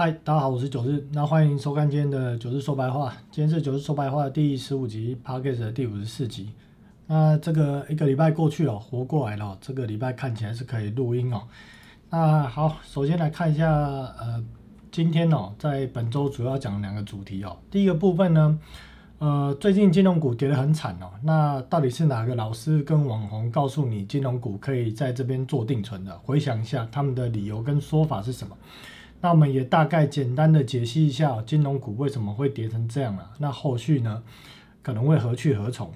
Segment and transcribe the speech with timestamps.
[0.00, 3.12] 嗨，大家好，我是九日，那欢迎收看今天的九日说白话。
[3.32, 6.52] 今天是九日说白话第十五集 p o d c a s t 的第五十四集。
[7.08, 11.42] 那这个一个礼拜过去了，活过来了，这个礼拜看起来是可以录音哦。
[12.10, 14.40] 那好，首先来看一下，呃，
[14.92, 17.56] 今天哦，在本周主要讲两个主题哦。
[17.68, 18.56] 第一个部分呢，
[19.18, 21.10] 呃，最近金融股跌得很惨哦。
[21.24, 26.16] 那到底是哪个老师跟网红告诉你金融股可以在这边做定存的？
[26.20, 28.56] 回想一下他们的理由跟说法是什么？
[29.20, 33.30] 那我们也大概简单的解析一下金融股为什么会跌成这样了。
[33.38, 34.22] 那后续呢，
[34.82, 35.90] 可能会何去何从？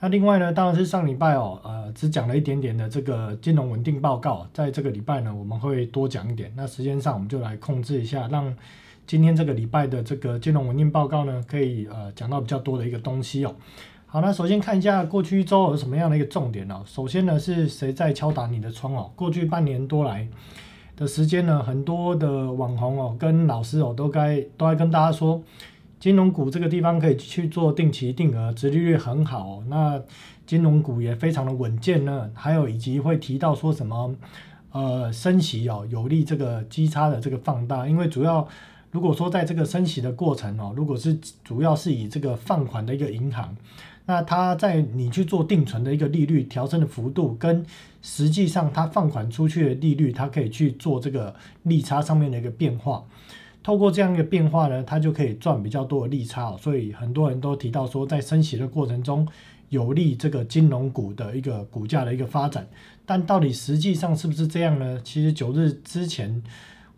[0.00, 6.52] 那另外呢，当然是上礼拜哦，呃，只讲了一点点的这个金融稳定报告，在这个礼拜呢，我们会多讲一点。
[6.54, 8.54] 那时间上我们就来控制一下，让
[9.06, 13.56] 今天这个礼拜的这个金融稳定报告呢，可以呃讲到比较多的一个东西哦。
[14.06, 16.82] 好，那首先看一下过去一周有什么样的一个重点哦。
[16.86, 19.10] 首先呢，是谁在敲打你的窗哦？
[19.16, 20.28] 过去半年多来。
[20.98, 25.40] 的时间呢，很多的网红哦，跟老师哦，都该都在跟大家说，
[26.00, 30.02] 金融股这个地方可以去做定期定额，殖利率很好，那
[30.44, 32.28] 金融股也非常的稳健呢。
[32.34, 34.12] 还有以及会提到说什么，
[34.72, 38.48] 呃，升息哦，有利这个基差的这个放大，因为主要
[38.90, 43.56] 如果说在这个升息的过程哦，如果是主要是以这个放款的一个银行。
[44.08, 47.62] 那它在你去做定存的一个利率调升的幅度，跟
[48.00, 53.04] 实际上它放款出去的利率，它可以去做这个利差上面的一个变化。
[53.62, 56.56] 透过这样一个变化呢，它就可以赚比较多的利差。
[56.56, 59.28] 所以很多人都提到说，在升息的过程中，
[59.68, 62.66] 有利这个金融股的一个股价的一个发展。
[63.04, 64.98] 但到底实际上是不是这样呢？
[65.04, 66.42] 其实九日之前。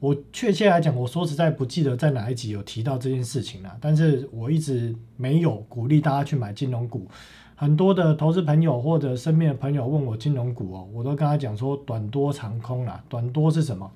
[0.01, 3.77] 我确切来讲，我说实在不记得在哪一集有提到这件事情了。
[3.81, 7.07] 但是我一直没有鼓励大家去买金融股。
[7.55, 13.05] 很多的投资朋友或者身边的朋友问我金融股哦，我都跟他讲说短多长空啦。
[13.11, 13.91] 短多是什么？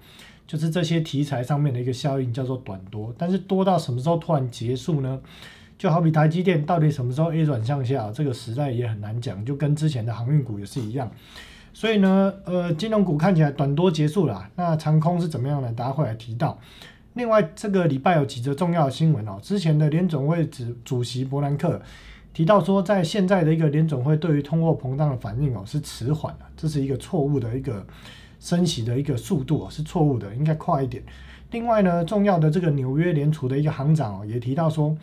[0.46, 3.14] 就是这些题材上面的一个效应叫做短多。
[3.16, 5.18] 但是多到什么时候突然结束呢？
[5.78, 9.42] 就好比台积电到底什么时候 A 转向下，这个时代也很难讲。
[9.42, 11.10] 就跟之前的航运股也是一样。
[11.74, 15.70] 所以呢，呃，金融股看起来短多结束了，那长空是怎么样呢？
[15.76, 16.58] 大家会来提到。
[17.14, 19.38] 另外，这个礼拜有几则重要的新闻哦。
[19.42, 21.82] 之前的联总会主主席伯南克
[22.32, 27.84] 提到说，在现在的一个联总会对于通货膨胀的反应哦是迟缓的，这是一个错误的一个
[28.38, 31.02] 升息的一个速度哦是错误的，应该快一点。
[31.50, 34.96] 另外呢，重要的这个纽约联储的一个行长哦也提到说，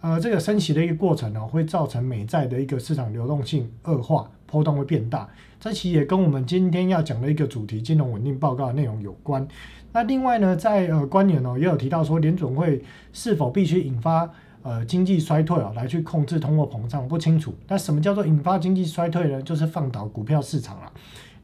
[0.00, 4.30] 呃，这个升息的一个过程呢会造成美债的一个市场流动性恶化。
[4.50, 5.28] 波动会变大，
[5.60, 9.46] 这其实也跟我们今天要讲的一个主题——金融稳定报告的内容有关。
[9.92, 12.82] 那另外呢，在呃官员哦也有提到说，联准会
[13.12, 14.30] 是否必须引发
[14.62, 17.52] 呃经济衰退哦来去控制通货膨胀，不清楚。
[17.68, 19.42] 那什么叫做引发经济衰退呢？
[19.42, 20.90] 就是放倒股票市场了。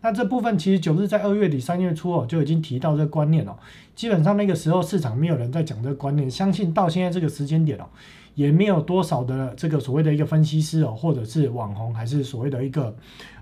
[0.05, 3.57] 那这部分其实九日在二月底三月初哦就已经提到这个观念哦，
[3.97, 7.87] 基本上那个时候市场没有人在讲这个观念，相信到现在这个时间点哦。
[8.35, 12.95] 也没有多少的这个所谓的一个分析师哦，或者是网红，还是所谓的一个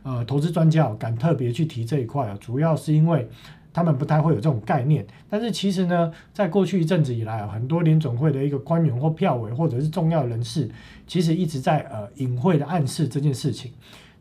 [0.02, 3.26] 呃投资专家哦敢特别去提这一块啊，主要是因为
[3.72, 5.04] 他们不太会有这种概念。
[5.30, 10.70] 但是其实呢，在过去一阵子以来啊，很多联总会的一个官员或票委或者是重要人士，
[11.06, 13.72] 其实一直在呃隐晦的暗示这件事情。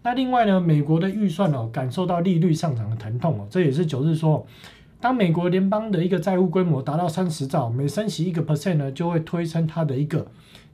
[0.04, 4.46] 那另外呢，美国的预算哦，感受到利率上涨的疼痛哦，这也是九日说，
[5.00, 10.28] 当美国联邦的一个债务规模达到三十兆，每升息一个 percent 呢，就会推升它的一个。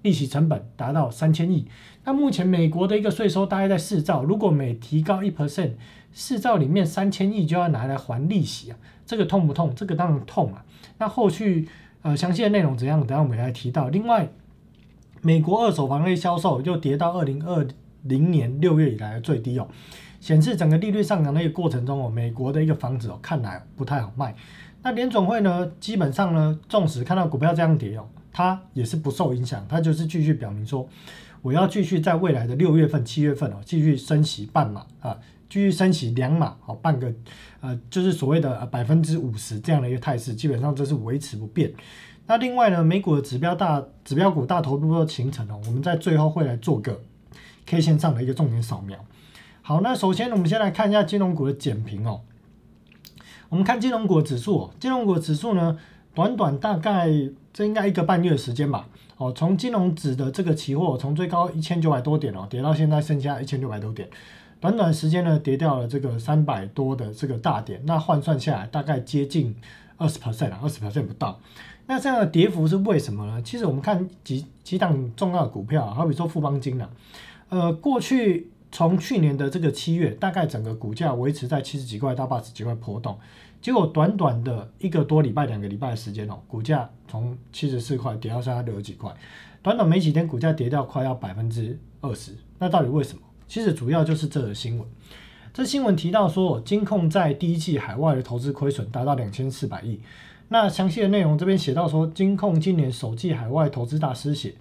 [0.03, 1.65] 利息成本达到三千亿，
[2.05, 5.71] 那目前美国的一个税收大概在四兆，如果每提高一 percent，
[6.13, 8.77] 四兆里面三千亿就要拿来还利息啊，
[9.07, 9.73] 这个痛不痛？
[9.75, 10.63] 这个当然痛啊。
[10.99, 11.67] 那后续
[12.03, 12.99] 呃详细的内容怎样？
[13.05, 13.89] 等下我们来提到。
[13.89, 14.29] 另外，
[15.21, 17.67] 美国二手房类销售又跌到二零二
[18.03, 19.67] 零年六月以来的最低哦，
[20.19, 24.35] 显示整个利率上涨的一个过程中哦，美国的一个房子哦看来不太好卖。
[24.83, 28.07] 那联总会呢，基本上呢，纵使看到股票这样跌哦。
[28.31, 30.87] 它也是不受影响，它就是继续表明说，
[31.41, 35.17] 我要继续在未来的六月份、七月份哦，继续升息半码啊，
[35.49, 37.11] 继续升息两码哦，半个
[37.61, 41.73] 呃，就是所谓的百分之五十这样的一个态势，基本上这是维持不变。
[42.27, 47.01] 那另外呢，美股的指标大指标股大头部都形成哦，我们在最后会来做个
[47.67, 48.97] K 线上的一个重点扫描。
[49.61, 52.21] 好，那首先我们先来看一下金融股的简评哦。
[53.49, 55.77] 我们看金融股指数，金融股指数呢，
[56.15, 57.07] 短短大概。
[57.53, 58.87] 这应该一个半月的时间吧。
[59.17, 64.07] 哦，从金融指的这个期货，从最高一千九百多点哦，跌到现在剩下一千六百多点，
[64.59, 69.55] 短短时间呢，跌掉了这个三百多的这个大点，那换算下来大概接近
[69.97, 71.39] 二十 percent，二十 percent 不到。
[71.87, 73.41] 那这样的跌幅是为什么呢？
[73.41, 76.87] 其实我们看几几档重要的股票，好比说富邦金啊，
[77.49, 83.17] 呃，过去从去年的这个七月，大概整个股价维持在七十几块到八十几块波动。
[83.61, 89.11] 结果短短的一个多礼拜、两个礼拜的时间哦，股价从七十四块跌到现在六十几块，
[89.63, 92.33] 短短没几天，股价跌掉快要百分之二十。
[92.59, 93.21] 那到底为什么？
[93.47, 94.87] 其实主要就是这则新闻。
[95.53, 99.99] 这新闻提到说，金控在第一季海外的投资亏损达到两千四百亿。
[100.49, 104.53] 那详细的内容这边写到说，金控今年首季海外投资大失血，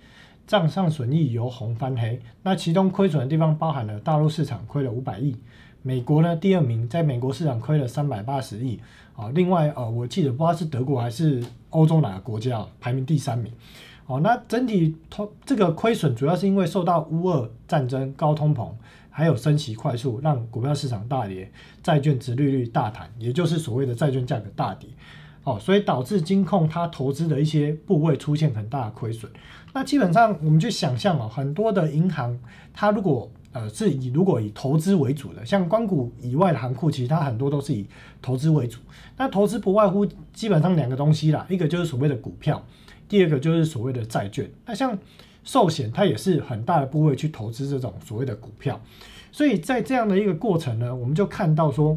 [0.46, 2.20] 账上损益由红翻黑。
[2.42, 5.36] 那其中亏损的地方包含了大陆市场亏了五百亿。
[5.82, 8.80] 美国呢，第二名，在美国市场亏了三百八十亿
[9.14, 9.30] 啊。
[9.34, 13.52] 另外，呃，我记得不知道是德国还是欧洲哪个国家排名第三名。
[14.06, 18.70] 哦，那整体通这个亏损主要是因为受到乌俄战争、高通膨，
[19.10, 21.50] 还有升息快速，让股票市场大跌，
[21.82, 24.88] 债券值利率大弹，也就是所谓的债券价格大跌。
[25.46, 29.30] 哦，所以导致金控它投资的一些部位出现很大的亏损。
[29.72, 32.36] 那基本上我们去想象哦，很多的银行
[32.74, 37.86] 它如果呃，是以如果以投资为主的，像关谷以外的行库，其实它很多都是以
[38.20, 38.80] 投资为主。
[39.16, 42.60] 那投资不外乎基本上两个东西啦，一个就是所谓的股票，
[43.08, 44.50] 第二个就是所谓的债券。
[44.66, 44.98] 那像
[45.44, 48.80] 寿险，它也是很大的部位去投资这种所谓的股票。
[49.30, 51.96] 所以在这样的一个过程呢，我们就看到说，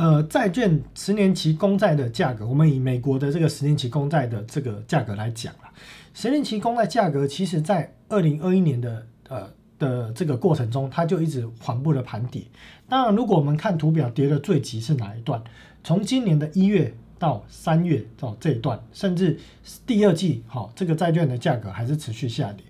[0.00, 5.70] 呃，债券十年期公债的价格，我们以美国的这个十年期公债的这个价格来讲啦，
[6.14, 9.50] 十年期公债价格，其实在二零二一年的呃。
[9.80, 12.42] 的这个过程中，它就一直缓步的盘跌。
[12.86, 15.42] 当然，如果我们看图表，跌的最急是哪一段？
[15.82, 19.38] 从今年的一月到三月到这一段，甚至
[19.86, 22.62] 第二季，好，这个债券的价格还是持续下跌。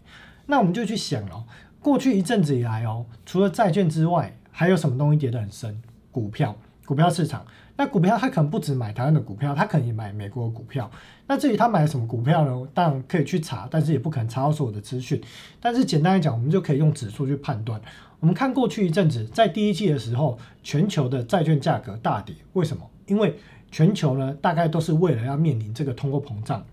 [0.46, 1.42] 那我们就去想哦，
[1.80, 5.82] 过去一阵子以来哦，除了债券之外，还有什么东西跌得很深？
[6.12, 6.56] 股票，
[6.90, 7.46] 股票市场。
[7.76, 10.90] 那股票他可能不止买台湾的股票，他可能也买美国的股票。
[11.28, 12.68] 那至于他买了什么股票呢？
[12.74, 15.22] 当然可以去查，但是也不可能查到所有的资讯。
[15.60, 17.80] 但是简单来讲，我们就可以用指数去判断。
[18.18, 22.34] 我们看过去一阵子，在第一季的时候，全球的债券价格大跌。
[22.54, 22.82] 为什么？
[23.06, 23.38] 因为
[23.70, 26.66] 全球呢，大概都是为了要面临这个通货膨胀，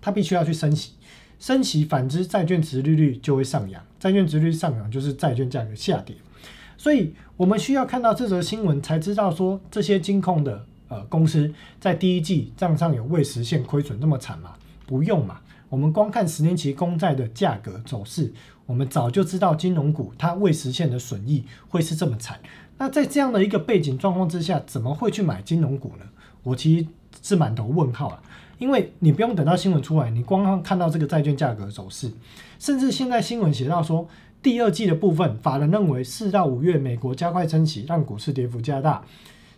[0.00, 0.92] 它必须要去升息。
[1.40, 3.84] 升息，反之债券值利率就会上扬。
[3.98, 6.14] 债券值率上扬，就是债券价格下跌。
[6.86, 14.52] 所以我们需要看到这则新闻，才知道说这些金控的呃公司在第一季账上有未实现亏损那么惨吗？
[14.86, 18.32] 不用嘛，我们光看十年期公债的价格走势，
[18.66, 22.38] 我们早就知道金融股它未实现的损益会是这么惨。
[22.78, 26.06] 那在这样的一个背景状况之下，怎么会去买金融股呢？
[26.44, 26.86] 我其实
[27.20, 28.22] 是满头问号啊，
[28.58, 32.12] 因为你不用等到新闻出来，你光看到这个债券价格走势，
[32.60, 34.08] 甚至现在新闻写到说。
[34.46, 39.04] 第二季的部分，法人认为四到五月美国加快升息，让股市跌幅加大，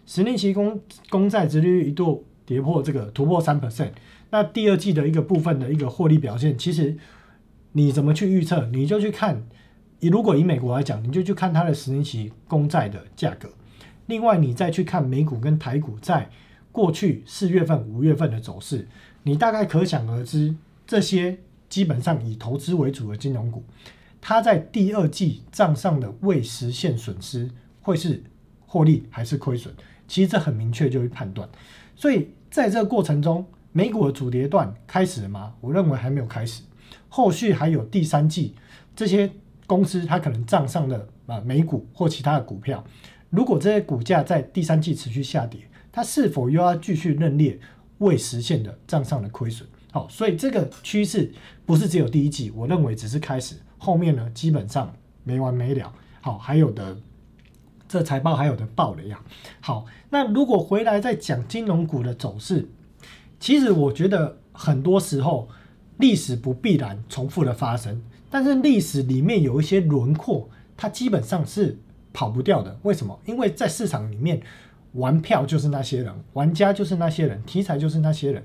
[0.07, 0.81] 十年期公
[1.11, 3.91] 公债殖利率一度跌破这个突破三 percent。
[4.31, 6.97] 那第二季的一个部分的一个获利表现，其实
[7.73, 8.65] 你怎么去预测？
[8.69, 9.45] 你就去看，
[10.01, 13.51] 如果以美国来讲，你就去看它的十年期公债的价格。
[14.07, 16.31] 另外，你再去看美股跟台股在
[16.73, 18.89] 过去四月份、五月份的走势，
[19.25, 20.55] 你大概可想而知，
[20.87, 21.37] 这些
[21.69, 23.63] 基本上以投资为主的金融股。
[24.21, 27.51] 它在第二季账上的未实现损失
[27.81, 28.23] 会是
[28.67, 29.73] 获利还是亏损？
[30.07, 31.49] 其实这很明确就会判断。
[31.95, 35.55] 所以在这个过程中，美股的主跌段开始了吗？
[35.61, 36.63] 我认为还没有开始。
[37.09, 38.55] 后续还有第三季
[38.95, 39.31] 这些
[39.67, 42.85] 公司它可能账上的啊美股或其他的股票，
[43.31, 45.61] 如果这些股价在第三季持续下跌，
[45.93, 47.59] 它是否又要继续认列
[47.99, 49.69] 未实现的账上的亏损？
[49.91, 51.33] 好，所以这个趋势
[51.65, 53.55] 不是只有第一季，我认为只是开始。
[53.79, 54.95] 后面呢，基本上
[55.25, 55.93] 没完没了。
[56.21, 56.97] 好，还有的
[57.89, 59.19] 这财报还有的爆了呀。
[59.61, 62.69] 好，那如果回来再讲金融股的走势，
[63.41, 65.49] 其实我觉得很多时候
[65.99, 71.79] 历史不必然重复的发生，但是历史里面有一些轮廓，它基本上是
[72.13, 72.77] 跑不掉的。
[72.83, 73.19] 为什么？
[73.25, 74.43] 因为在市场里面
[74.93, 78.45] 玩票就是那些人，玩家就是那些人，题材就是那些人。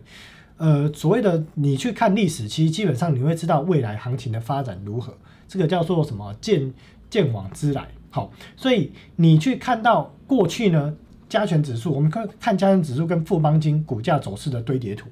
[0.57, 5.13] 呃，所谓的你去看历史，其实基本上你会知道未来行情的发展如何。
[5.47, 6.73] 这个叫做什么见
[7.09, 7.87] 见往之来。
[8.09, 10.95] 好，所以你去看到过去呢，
[11.27, 15.09] 加权指数，我们看看加权指数跟富邦金股价走势的堆叠图。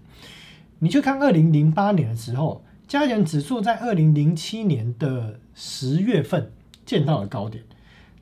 [0.79, 6.51] 你去看二零零八年的时候，加权指数在二零零七年的十月份
[6.86, 7.63] 见到了高点。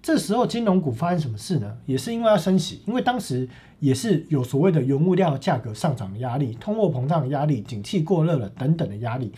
[0.02, 1.78] 这时候金融股发生什么事呢？
[1.86, 3.48] 也是因为要升息，因为当时
[3.80, 9.32] 也是有所谓的原物料价格上涨的压力、通货膨胀的压力、景气过热了等等的压力。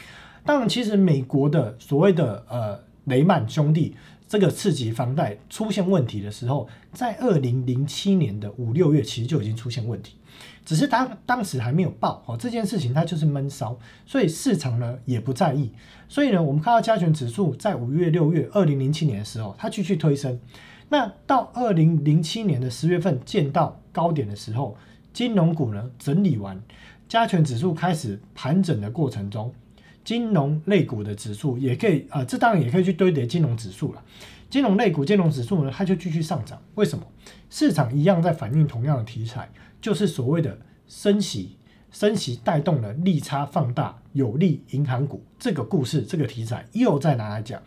[0.45, 3.95] 当然，其实美国的所谓的呃雷曼兄弟
[4.27, 10.15] 这个次级房贷出现问题的时候，在二零零七年的五六月其实就已经出现问题，
[10.63, 15.71] 只是当当时还没有爆哦这件事情，它就是闷烧，所以市场呢也不在意。
[16.11, 20.37] 所以呢，我们看到加权指数在五月、六月，二零零七年的时候，它继续推升。
[20.89, 24.75] 那到二零零七年的十月份见到高点的时候，
[25.13, 26.61] 金融股呢整理完，
[27.07, 29.53] 加权指数开始盘整的过程中，
[30.03, 34.03] 金融类股的指数也可以啊，这当然也可以去堆叠金融指数了。
[34.49, 36.61] 金融类股、金融指数呢，它就继续上涨。
[36.75, 37.05] 为什么？
[37.49, 39.49] 市场一样在反映同样的题材，
[39.79, 41.55] 就是所谓的升息，
[41.91, 45.23] 升息带动了利差放大，有利银行股。
[45.37, 47.61] 这个故事，这个题材又再拿来讲。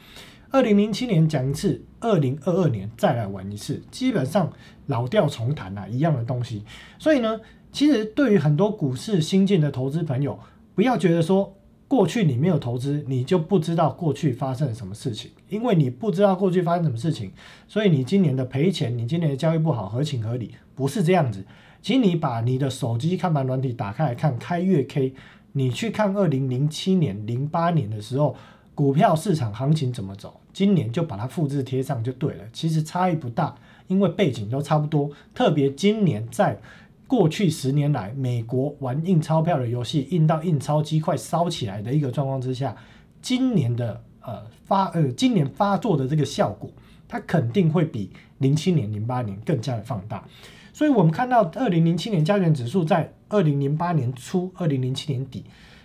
[0.51, 4.53] 二零零七年讲一次，二零二二年再来玩一次，基本上
[4.87, 6.65] 老调重弹啊，一样的东西。
[6.99, 7.41] 所以呢，
[7.71, 10.39] 其实对于很多股市新进的投资朋友，
[10.75, 11.55] 不要觉得说。
[11.87, 17.31] 过去你没有投资，你就不知道过去发生了什么事情，因为你不知道过去发生什么事情，
[17.69, 21.45] 所以你今年的赔钱，你今年的交易不好，合情合理，不是这样子。
[21.85, 25.13] 请你把你的手机看盘软体打开来看，开月 K，
[25.53, 28.35] 你去看二零零七年、零八年的时候，
[28.75, 32.45] 股票市场行情怎么走，今年就把它复制贴上就对了。
[32.55, 33.55] 其实差异不大，
[33.87, 36.59] 因为背景都差不多，特别今年在。
[37.07, 42.75] 过去十年来，美国玩印钞票的游戏，印到印钞机快烧起来的一个状况之下，
[43.21, 46.71] 今年的呃发呃今年发作的这个效果，
[47.07, 50.27] 它肯定会比零七年、零八年更加的放大。
[50.75, 55.45] 所以，我们看到二零零七年加权指数在二零零八年初、二零零七年底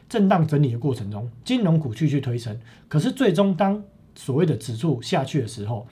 [0.09, 3.83] 震荡整理的过程中，金融股继续推升，可是最终当
[4.15, 5.85] 所谓的指数下去的时候，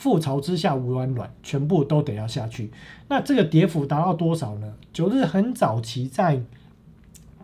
[0.00, 2.70] 覆巢之下无完卵，全部都得要下去。
[3.08, 4.74] 那这个跌幅达到多少呢？
[4.94, 6.40] 九日很早期在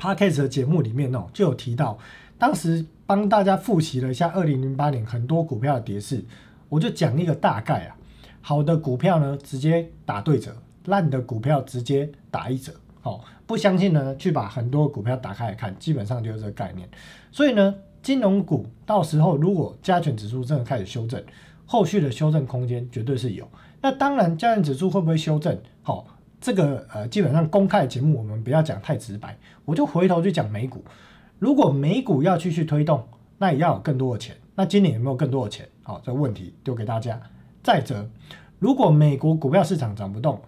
[0.00, 1.98] Podcast 的节目里面哦，就有提到，
[2.38, 6.24] 当时帮大家复习了一下二零零八年很多股票的跌势，
[6.70, 7.96] 我就讲一个大概啊。
[8.40, 10.52] 好的股票呢，直接打对折；
[10.86, 12.72] 烂的股票直接打一折。
[13.02, 16.88] 哦，不相信呢，去把很多股票打开来看，基本上就是这个概念。
[17.30, 21.22] 所以呢，金融股到时候如果加权指数真的开始修正。
[21.66, 23.48] 后续的修正空间绝对是有，
[23.80, 25.58] 那当然，加权指数会不会修正？
[25.82, 26.06] 好，
[26.38, 30.84] 这个呃，基本上公开的节目我们不要讲太直白，我就回头去讲美股。
[31.38, 33.02] 如果美股要继续推动，
[33.38, 34.36] 那也要有更多的钱。
[34.54, 35.66] 那今年有没有更多的钱？
[35.82, 37.18] 好，这个问题丢给大家。
[37.62, 38.06] 再者，
[38.58, 40.38] 如果美国股票市场涨不动，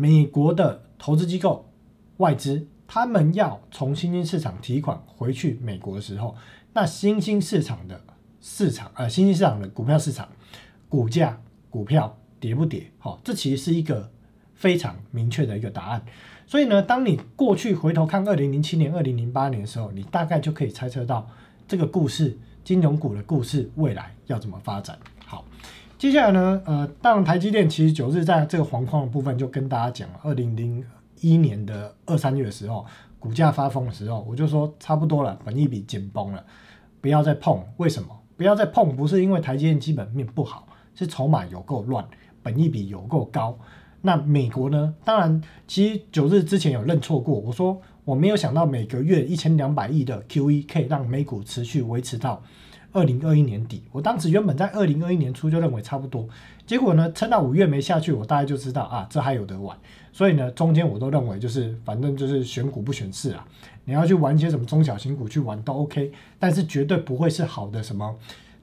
[0.00, 1.68] 美国的投资机构、
[2.18, 6.36] 外资他们要从新兴市场提款回去美国的时候，
[6.72, 8.00] 那新兴市场的
[8.40, 10.28] 市场呃，新兴市场的股票市场。
[10.90, 11.38] 股价、
[11.68, 12.90] 股票跌不跌？
[12.98, 14.10] 好，这其实是一个
[14.54, 16.02] 非常明确的一个答案。
[16.46, 21.28] 所以呢，当你过去回头看二零零七年、二零零八年的时候，你大概就可以猜测到
[21.66, 24.98] 这个故事，金融股的故事未来要怎么发展。
[25.26, 25.44] 好，
[25.98, 30.84] 接下来呢，呃，当然台积电其实九日在这个黄框的部分就跟大家讲了，二零零
[31.20, 32.86] 一年的二三月的时候，
[33.18, 36.44] 股价发疯的时候，我就说差不多了，本一笔紧绷了，
[37.00, 37.60] 不要再碰。
[37.78, 38.08] 为什么？
[38.36, 38.94] 不要再碰？
[38.94, 40.68] 不是因为台积电基本面不好。
[40.94, 42.04] 是筹码有够乱，
[42.42, 43.58] 本益比有够高。
[44.02, 44.94] 那美国呢？
[45.04, 47.36] 当然，其实九日之前有认错过。
[47.38, 52.40] 我说我没有想到每个月一千两百亿的 QE 可以让美股持续维持到
[52.98, 53.82] 二零二一年底。
[53.92, 56.28] 我当时原本在二零二一年初就认为差不多，
[56.66, 59.78] 结果呢，撑到五月没下去，我大概就知道啊，这还有得玩。
[60.12, 63.46] 所以呢，中间我都认为就是反正就是选股不选市啊。
[63.84, 68.16] 你要去玩一些什么中小型股去玩都 OK，但是绝对不会是好的什么。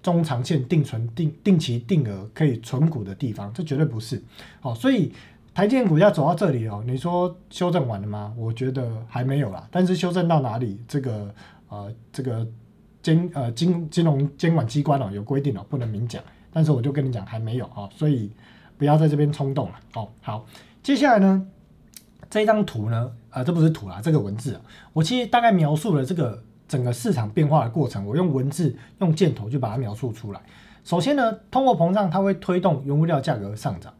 [0.03, 4.21] 中长线定存、定定期定额可以存股的地方，这绝对不是。
[4.59, 5.11] 好，所以
[5.51, 8.31] 台积电股价走到这里哦，你说修正完了吗？
[8.37, 9.67] 我觉得还没有啦。
[9.71, 11.33] 但是修正到哪里，这个
[11.69, 12.45] 呃，这个
[13.05, 16.23] 监呃金金融监管机关哦有规定哦，不能明讲。
[16.51, 18.31] 但是我就跟你讲，还没有啊，所以
[18.79, 19.75] 不要在这边冲动了。
[19.93, 20.45] 哦，好，
[20.81, 21.45] 接下来呢，
[22.31, 24.59] 这张图呢，啊，这不是图啦，这个文字，
[24.93, 26.41] 我其实大概描述了这个。
[26.67, 30.41] 整个市场变化的过程，我用文字、用箭头就把它描述出来。
[30.83, 33.93] 首先呢，通货膨胀它会推动原物料价格上涨，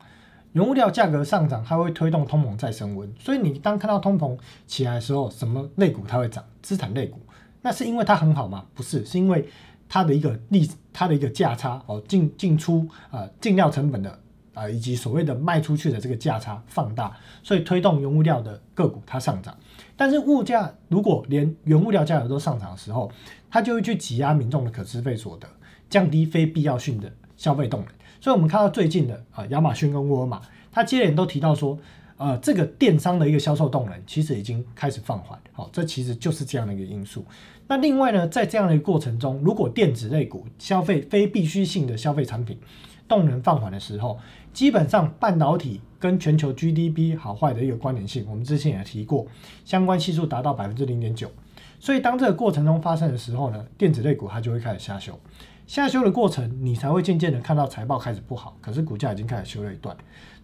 [0.53, 3.07] 原物料价格上涨，它会推动通膨再升温。
[3.19, 4.35] 所以你当看到通膨
[4.65, 6.43] 起来的时候，什么类股它会涨？
[6.63, 7.19] 资产类股。
[7.65, 8.63] 那是因为它很好吗？
[8.75, 9.43] 不是，是因为
[9.89, 14.19] 它的一个利，它的一个价差哦，进进出啊，进料成本的
[14.53, 19.57] 啊，以及所谓的卖出去的这个价差放大，所以推动原物料的个股它上涨。
[19.97, 23.11] 但是物价如果连原物料价格都上涨的时候，
[23.49, 25.47] 它就会去挤压民众的可支配所得，
[25.89, 27.89] 降低非必要性的消费动能。
[28.21, 30.39] 所以，我们看到最近的啊，亚马逊跟沃尔玛，
[30.71, 31.77] 它接连都提到说，
[32.17, 35.39] 呃，这个电商的一个销售动能其实已经开始放缓。
[35.51, 37.25] 好，这其实就是这样的一个因素。
[37.67, 42.59] 那另外呢，在这样的一个过程中，如果电子类股消费非必需性的消费产品，
[43.07, 44.19] 动能放缓的时候，
[44.53, 49.25] 基本上半导体跟全球 GDP 好坏的一个关联性，我们之前也提过，
[49.63, 51.31] 相关系数达到百分之零点九。
[51.79, 55.19] 所以当这个过程中发生的时候呢，电子类股它就会开始下修。
[55.67, 59.95] 下修的过程，你才会渐渐的看到财报开始不好，可是股价已经开始修了一段。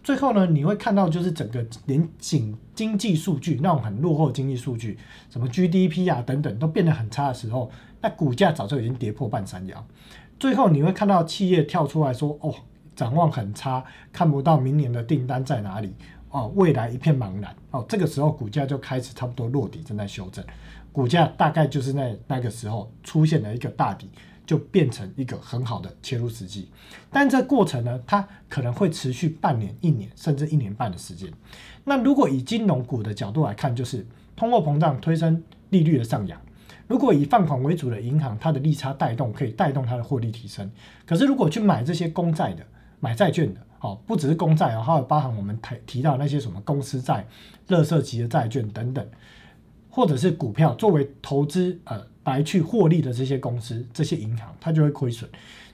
[0.02, 4.98] 最后呢，你会看到就是整个连经经济数据那种很落后的经济数据，
[5.30, 9.86] 什么 GDP 啊等等都变得很差的时候，那股价早就已经跌破半山腰。
[10.40, 12.52] 最后你会看到企业跳出来说：“哦，
[12.96, 15.94] 展望很差，看不到明年的订单在哪里，
[16.30, 20.44] 哦，未来一片茫然。”哦，这个时候股价就开始差不多落底，正在修正。
[20.90, 24.10] 股价大概就是在那个时候出现了一个大底。
[24.44, 26.68] 就变成一个很好的切入时机，
[27.10, 31.32] 但这过程呢，它可能会持续半年、一年，甚至一年半的时间。
[31.84, 36.40] 那如果以金融股的角度来看，就是通货膨胀推升利率的上扬。
[36.88, 40.70] 如果以放款为主的银行，它的利差带动可以带动它的获利提升。
[41.06, 42.66] 可是如果去买这些公债的、
[43.00, 47.26] 买债券的，哦，不只是公债哦，还有包含我们提提到那些什么公司债、
[47.68, 49.08] 乐色级的债券等等，
[49.88, 52.11] 或者是股票作为投资，呃。
[52.24, 55.28] 来去获利的这些公司、这些银行，它就会亏损。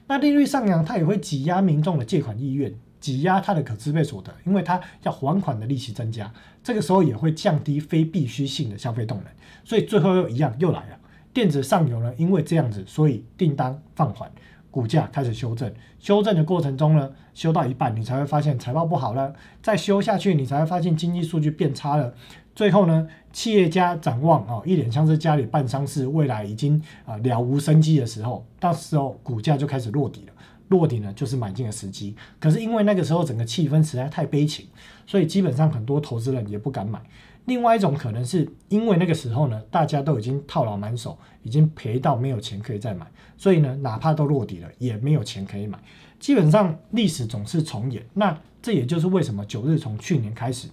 [0.07, 6.33] 那利率上扬，它也会挤压民众的借款意愿，挤压它的可支配所得，因为它要还款的利息增加。
[6.63, 9.27] 这个时候也会降低非必需性的消费动能。
[9.65, 10.99] 所以最后又一样又来了，
[11.35, 14.31] 电子上游呢，因为这样子，所以订单放缓，
[14.71, 15.71] 股价开始修正。
[15.99, 19.35] 修正的过程中呢，修到一半，你才会发现财报不好了。
[19.63, 22.15] 再修下去，你才会发现经济数据变差了。
[22.59, 30.33] 最后呢，企业家展望啊，一脸像是家里办丧事，未来已经啊了无生机的时候，到时候股价就开始落底了。
[30.67, 32.17] 落底呢，就是买进的时机。
[32.41, 34.67] 可是因为那个时候整个气氛实在太悲情，
[35.07, 37.01] 所以基本上很多投资人也不敢买。
[37.45, 45.79] 另外一种可能是因为那个时候呢，大家都已经套牢满手，已经赔到没有钱可以再买，所以呢，哪怕都落底了，也没有钱可以买。
[46.19, 48.05] 基本上历史总是重演。
[48.15, 50.67] 那这也就是为什么九日从去年开始。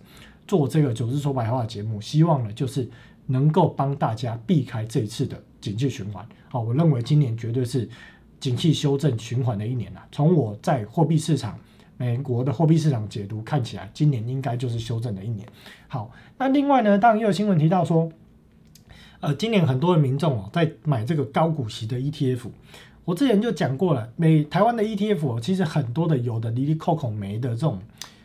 [0.48, 2.88] 做这个九日说白话节目，希望呢就是
[3.25, 6.24] 能够帮大家避开这一次的景气循环。
[6.50, 7.90] 好，我认为今年绝对是
[8.40, 10.06] 景气修正循环的一年啊。
[10.12, 11.58] 从我在货币市场、
[11.98, 15.48] 美国的货币市场解读看起来，今年应该就是修正的一年。
[15.88, 18.12] 好，那另外呢，当然也有新闻提到说，
[19.22, 22.50] 呃，今年很多的民众哦在买这个高股息的 ETF。
[23.06, 27.80] 我之前就讲过了，美台湾的 ETF 哦，其实很多的有的离离扣扣没的这种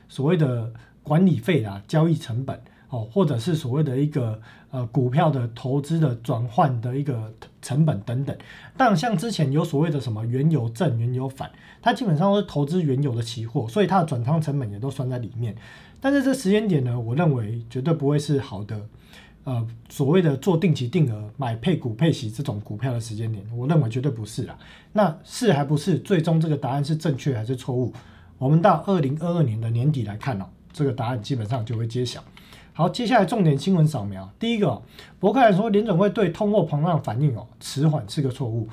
[0.06, 0.70] 所谓的。
[1.02, 7.32] 管理费啊，交易成本哦，或者是所谓的一个呃股票的投资的转换的一个
[7.62, 8.36] 成本等等。
[8.76, 15.54] 但像之前有所谓的什么原油正、原油反，它基本上都是投资原油的期货，所以它的转仓成本也都算在里面。
[16.00, 18.80] 但是这时间点呢，我认为绝对不会是好的，
[19.44, 24.58] 呃，所谓的做定期定额买配股配息这种股票的时间点，我认为绝对不是啦。
[24.92, 25.98] 那是还不是？
[25.98, 27.92] 最终这个答案是正确还是错误？
[28.38, 30.46] 我们到二零二二年的年底来看哦。
[30.72, 32.22] 这个答案基本上就会揭晓。
[32.72, 34.30] 好，接下来重点新闻扫描。
[34.38, 34.80] 第一个，
[35.18, 38.68] 伯克兰说联总会对通货膨胀反应哦迟缓是个错误。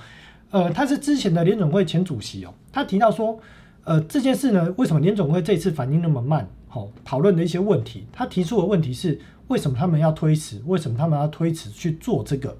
[0.51, 3.37] 呃，他是之前的联总会前主席哦，他提到说，
[3.83, 6.47] 呃，这件事呢，为什么联总会这次反应那么慢？
[6.69, 10.61] 好，讨论的一些问题，他提出的问题是，为什么他们要推迟？
[10.67, 12.55] 为什么他们要推迟去做这个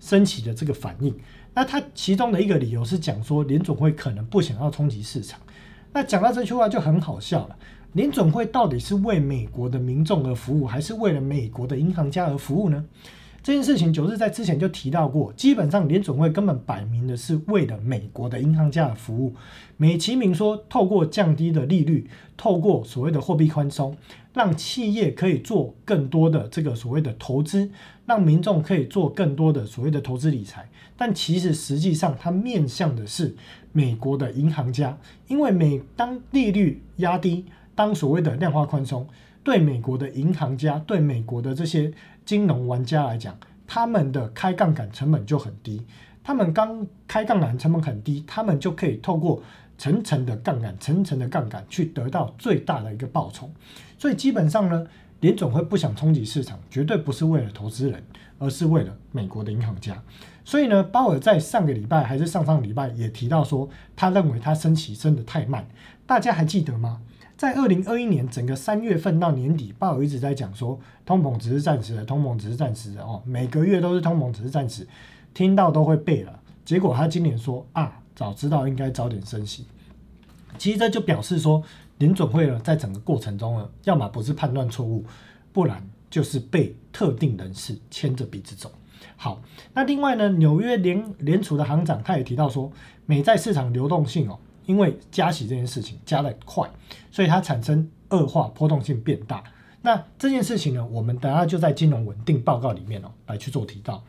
[0.00, 1.14] 升息的这个反应？
[1.54, 5.38] 那他其中的一个理由是讲说，联总会可能不想要冲击市场。
[5.92, 7.56] 那讲到这句话就很好笑了。
[7.94, 12.84] 联总会到底是为美国的民众而服务，还是为了美国的银行家而服务呢？
[13.42, 19.32] 这件事情九日在之前就提到过，基本上联总会根本摆明的是为了美国的银行家而服务。
[19.78, 23.96] 美其名说，透过降低的利率，透过所谓的货币宽松，
[24.34, 27.70] 让企业可以做更多的这个所谓的投资，
[28.04, 30.68] 让民众可以做更多的所谓的投资理财。
[30.96, 33.34] 但其实实际上，它面向的是
[33.72, 34.98] 美国的银行家，
[35.28, 37.46] 因为每当利率压低。
[37.78, 39.06] 当所谓的量化宽松
[39.44, 41.92] 对美国的银行家、对美国的这些
[42.24, 43.38] 金融玩家来讲，
[43.68, 45.86] 他们的开杠杆成本就很低。
[46.24, 49.40] 他们刚开杠杆成本很低，他们就可以透过
[49.78, 53.48] 层层的杠杆、层层的杠杆去得到最大的一个报酬。
[53.96, 54.84] 所以基本上呢，
[55.20, 58.02] 联总会不想冲击市场，绝对不是为了投资人，
[58.40, 60.02] 而是为了美国的银行家。
[60.44, 65.64] 所以呢，鲍尔在上个礼拜还是上上礼拜也提到说，他认为他升息升得太慢。
[66.08, 67.00] 大家还记得吗？
[67.38, 74.84] 在二零二一年整个三月份到年底，鲍尔一直在讲说，通膨只是暂时的，通膨只是暂时的哦，每个月都是通膨只是暂时，
[75.32, 76.36] 听到都会背了。
[76.64, 79.64] 结果他今年说啊，早知道应该早点升息。
[80.58, 81.62] 其实这就表示说，
[81.98, 85.04] 联准会呢，在整个过程中呢，要么不是判断错误，
[85.52, 88.72] 不然就是被特定人士牵着鼻子走。
[89.14, 89.40] 好，
[89.72, 92.72] 那另外呢，纽约联联储的行长他也提到说，
[93.06, 94.40] 美债市场流动性哦。
[94.68, 96.68] 因为加息这件事情加的快，
[97.10, 99.42] 所以它产生恶化，波动性变大。
[99.80, 104.04] 那这件事情呢，我们等下就在金融稳定报告里面哦来去做提到。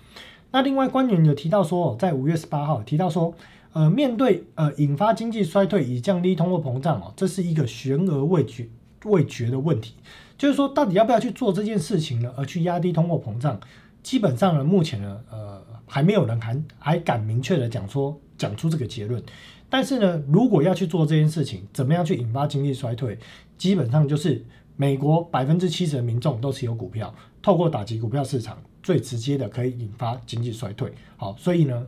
[0.51, 3.33] 那另外官员有提到说，在五月十八号提到说，
[3.71, 8.67] 呃，面对呃引发经济衰退以降低通货膨胀哦，这是一个悬而未决
[9.05, 9.93] 未决的问题。
[10.37, 12.33] 就是说，到底要不要去做这件事情呢？
[12.35, 13.57] 而去压低通货膨胀，
[14.03, 19.23] 基本上呢，目前呢，呃，还没有人还还敢明确的讲说讲出这个结论。
[19.69, 23.17] 但是呢，如果要去做这件事情，怎么样去引发经济衰退？
[23.57, 24.43] 基本上就是
[24.75, 28.57] 美国百分之七十的民众都持有股票，透过打击股票市场。
[28.81, 31.85] 最直接的可以引发经济衰退，好，所以呢，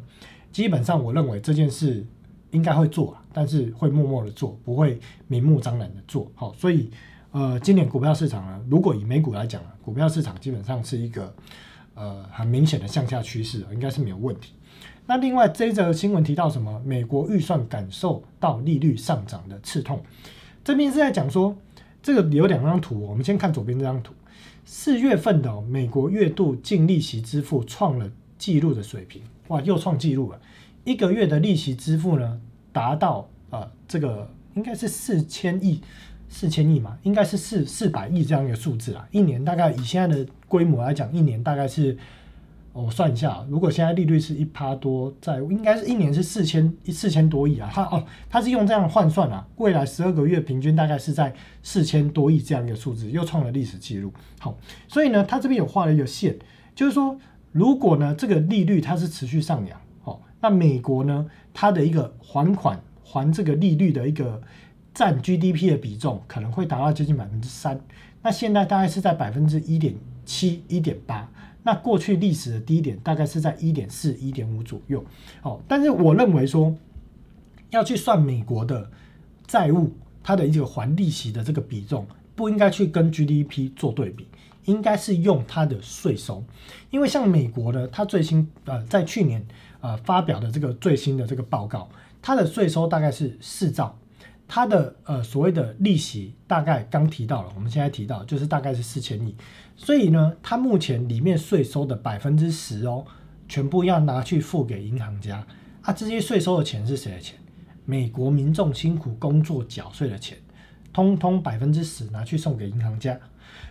[0.52, 2.06] 基本上我认为这件事
[2.52, 6.90] 应该会做，但是会默默的做，不会明目张胆的做，好，所以
[7.32, 11.34] 呃，今年股票市场呢，如果以美股来讲，股票市场基本上是一个
[11.96, 14.52] 呃很明显的向下趋势，应该是没有问题。
[15.12, 16.82] 那另外这则新闻提到什么？
[16.86, 20.02] 美国预算感受到利率上涨的刺痛，
[20.64, 21.54] 这边是在讲说，
[22.02, 24.14] 这个有两张图，我们先看左边这张图。
[24.64, 30.40] 四月份的美国月度净利息支付创了纪录的水平，哇，又创纪录了。
[30.86, 32.40] 一个月的利息支付呢，
[32.72, 35.82] 达到呃这个应该是四千亿，
[36.30, 39.06] 四千亿嘛，应该是四四百亿这样一个数字啊。
[39.12, 41.98] 一年大概以现在的规模来讲，一年大概是。
[42.74, 47.70] 我算一下，如果现在利率是一趴多，在应该是一年是四千一四千多亿啊。
[47.74, 54.14] 它哦，它是用这样换算啊，未来十二个月平均大概是在四千多亿这样一个数字，又创了历史记录。
[54.40, 54.58] 好，
[54.88, 56.38] 所以呢，它这边有画了一个线，
[56.74, 57.18] 就是说，
[57.52, 64.42] 如果呢这个利率它是持续上扬，哦，那美国呢它的一个还款还这个利率的一个
[64.94, 67.82] 占 GDP 的比重可能会达到接近百分之三，
[68.22, 71.30] 那现在大概是在百分之一点七一点八。
[71.64, 75.04] 那过去历史的低点大概是在一点四、一点五左右，
[75.44, 76.76] 哦，但是我认为说
[77.70, 78.90] 要去算美国的
[79.46, 79.92] 债务，
[80.24, 84.28] 它的一个还利息的这个比重，不应该去跟 GDP 做对比，
[84.66, 86.44] 应该是用它的税收，
[86.90, 89.46] 因为像美国的，它最新呃在去年
[89.82, 91.88] 呃发表的这个最新的这个报告，
[92.22, 93.96] 它的税收大概是四兆。
[94.54, 99.34] 它的呃所谓的利息大概刚提到了，我们现在提到就是大概是四千亿，
[99.84, 103.04] 所以呢，它目前里面税收的百分之十哦，
[103.50, 105.44] 全部要拿去付给银行家
[105.82, 107.36] 啊，这些税收的钱是谁的钱？
[107.84, 110.38] 美国民众辛苦工作缴税的钱，
[110.94, 113.20] 通通百分之十拿去送给银行家。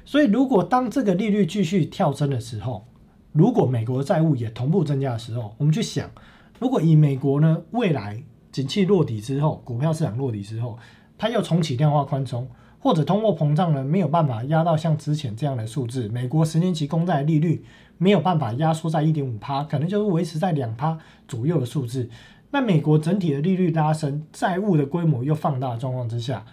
[0.05, 2.85] 所以如果当这个利率继续跳升的时候，
[3.33, 6.11] 如果美国债务也同步增加的时候，我们去想，
[6.59, 8.23] 如果以美国呢未来。
[8.53, 10.77] 景气落底之后，股票市场落底之后，
[11.17, 12.49] 它又重启量化宽松，
[12.81, 17.65] 或者通货膨胀呢没有办法压到像之前这样的数字，美国十年期公债利率
[17.99, 22.09] 没有办法压缩在一点五趴，可能就是维持在两趴左右的数字。
[22.51, 26.45] 那美国整体的利率拉升，债务的规模又放大的状况之下，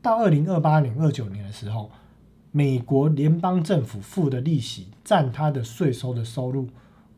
[0.00, 1.90] 到二零二八年、二九年的时候，
[2.52, 6.68] 美国联邦政府付的利息占它的税收的收入，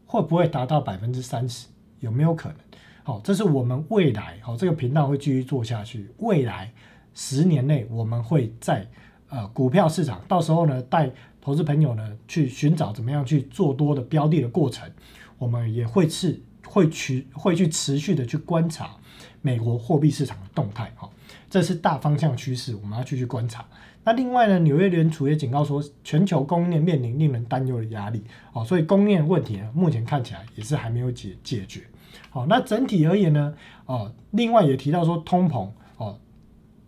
[0.06, 1.66] 会不会达到百分之三十？
[2.00, 2.58] 有没有可能？
[3.02, 6.08] 好，这是我们未来好这个频道会继续做下去。
[6.18, 6.72] 未来
[7.14, 8.86] 十年内，我们会在
[9.28, 14.90] 呃股票市场，到时候呢带投资朋友呢去寻找怎么样去做多的标的的过程。
[15.38, 18.90] 我们也会是会去会去持续的去观察
[19.40, 20.92] 美国货币市场的动态。
[20.96, 21.10] 哈，
[21.50, 23.64] 这是大方向趋势，我们要继续观察。
[24.04, 28.22] 那另外呢，纽约联储也警告说，全球供应链面临令人担忧的压力。
[28.52, 31.82] 哦，所以供应链问题呢，目前看起来也是还没有解解决。
[32.30, 33.54] 好，那整体而言呢，
[33.86, 35.68] 哦，另外也提到说，通膨，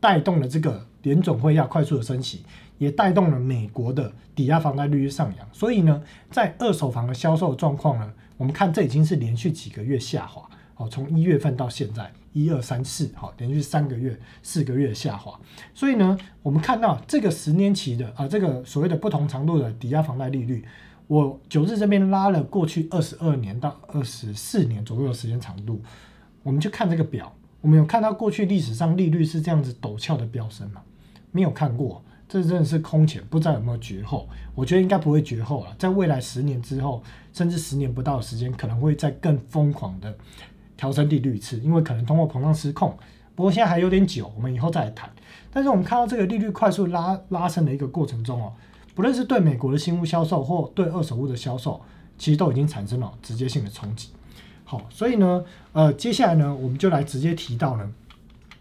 [0.05, 2.43] 带动了这个联总会要快速的升息，
[2.77, 5.49] 也带动了美国的抵押房贷利率上扬。
[5.51, 10.47] 所以呢，在二手房的销售状况呢，我们看这已经是连续几个月下滑。
[10.77, 15.41] 哦，从一月份到现在，一二三四，好，连续三个月、四个月下滑。
[15.73, 20.63] 所以呢，我们看到这个十年期的啊，这个所谓的不同长度的抵押房贷利率。
[21.07, 25.81] 我九日这边拉了过去二十二年到二十四年左右的时间长度，
[26.43, 27.33] 我们就看这个表，
[27.65, 30.83] 我们有看到过去历史上利率是这样子陡峭的飙升吗？
[31.33, 34.29] 没有看过，这真的是空前，不知道有没有绝后。
[34.55, 40.15] 我觉得应该不会绝后了，在未来十年之后，甚至十年不到的时间，可能会再更疯狂的
[40.77, 42.95] 调升利率一次，因为可能通货膨胀失控。
[43.35, 45.11] 不过现在还有点久，我们以后再来谈。
[45.51, 48.53] 但是我们看到这个利率快速拉拉升的一个过程中哦。
[48.95, 51.81] 不论是对美国的新屋销售或对二手屋的销售，
[52.19, 54.11] 其实都已经产生了直接性的冲击。
[54.75, 57.93] 好，所以呢，呃，接下来呢，我们就来直接提到呢，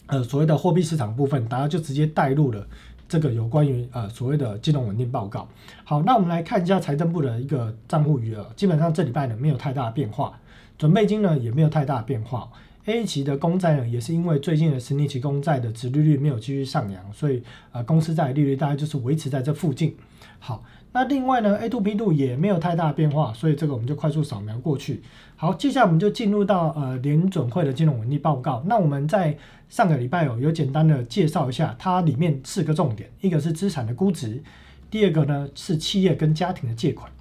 [0.05, 2.67] 呃，所谓的货币市场部分，大家就直接带入了
[3.09, 5.47] 这个有关于呃所谓的金融稳定报告。
[5.83, 10.39] 好，那我们来看一下财政部的一个账户余额，基本上这礼拜呢没有太大的变化，
[10.77, 12.47] 准备金呢也没有太大的变化
[12.85, 19.95] ，A 级的公债呢，也是因为最近的十年期公债的殖利率没有继续上扬，所以呃公司债利率大概就是维持在这附近。
[20.37, 25.01] 好，那另外呢 A to B 度也没有太大变化，所以这个我们就快速扫描过去。
[25.35, 28.63] 好，接下来我们就进入到呃联准会的金融稳定报告。
[28.65, 34.41] 那我们在上个礼拜哦有简单的介绍一下，它里面四个重点，一个是资产的估值，
[34.89, 37.11] 第二个呢是企业跟家庭的借款，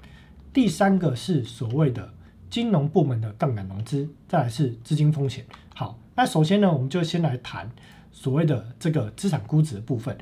[0.53, 2.11] 第三个是所谓的。
[2.51, 5.43] 金融部门的杠杆融资，再来是资金风险。
[5.75, 7.71] 好，那首先呢，我们就先来谈
[8.13, 10.15] 所谓的这个资产估值的部分。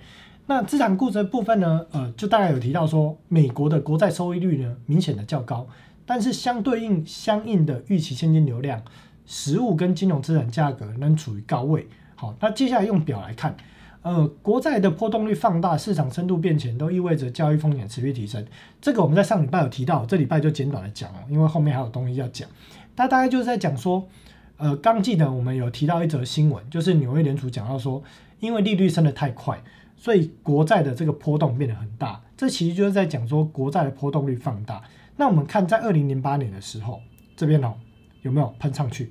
[0.51, 5.65] 那资产估值的部分呢，呃，就大概有提到说，美国的国债收益率呢明显的较高，
[6.05, 8.83] 但是相对应相应的预期现金流量、
[9.25, 11.87] 实物跟金融资产价格仍处于高位。
[12.17, 13.57] 好，那接下来用表来看。
[14.03, 18.45] 呃，国债的波动率放大，市场深度变浅，都意味着交易风险持续提升。
[18.81, 22.49] 这个我们在上礼拜有提到，这礼拜就简短的讲哦，因为后面还有东西要讲。
[22.97, 24.09] 它大概就是在讲说，
[24.57, 28.03] 呃，刚记得我们有提到一则新闻，就是纽约联储讲到说，
[28.41, 29.63] 因为利率升得太快，
[30.01, 32.25] 所以国债的这个波动变得很大。
[32.35, 34.83] 这其实就是在讲说，国债的波动率放大。
[35.17, 37.03] 那我们看在二零零八年的时候，
[37.37, 37.75] 这边哦
[38.23, 39.11] 有没有喷上去？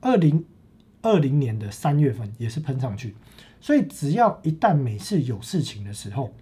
[0.00, 0.42] 二零
[1.02, 3.14] 二零年的三月份也是喷上去。
[3.60, 6.32] 所以，只要一旦美市有事情的时候，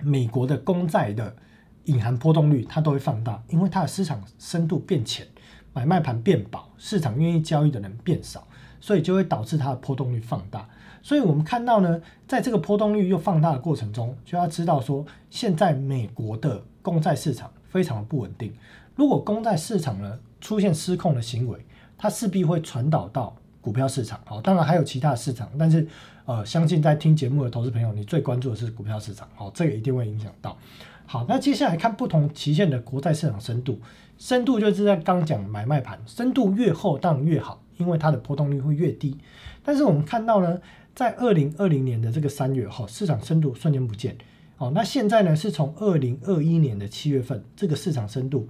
[0.00, 1.36] 美国的公债的
[1.84, 5.26] 隐含波动率它都会放大，因为它的市场深度变浅，
[5.74, 8.48] 买卖盘变薄，市场愿意交易的人变少，
[8.80, 10.66] 所以就会导致它的波动率放大。
[11.02, 18.54] 所以我们看到呢，在这个波动率又放大的过程中，就要知道说，现在美国的公债市场非常的不稳定。
[18.94, 21.58] 如果公债市场呢出现失控的行为，
[21.98, 24.20] 它势必会传导到股票市场。
[24.24, 25.86] 好，当然还有其他市场，但是。
[26.24, 30.56] 呃，相信在听节目的投资朋友，你最关注的是股票市场，好，这个一定会影响到。
[31.04, 33.80] 好，那接下来看不同期限的国债市场深度，
[34.18, 39.18] 深度就是在刚讲买卖盘，深度越厚当然越好，因为它的波动率会越低。
[39.64, 40.60] 但是我们看到呢，
[40.94, 44.16] 在二零二零年的这个三月后，市场深度瞬间不见。
[44.58, 48.48] 哦，那现在呢，是从二零二一年的七月份，这个市场深度，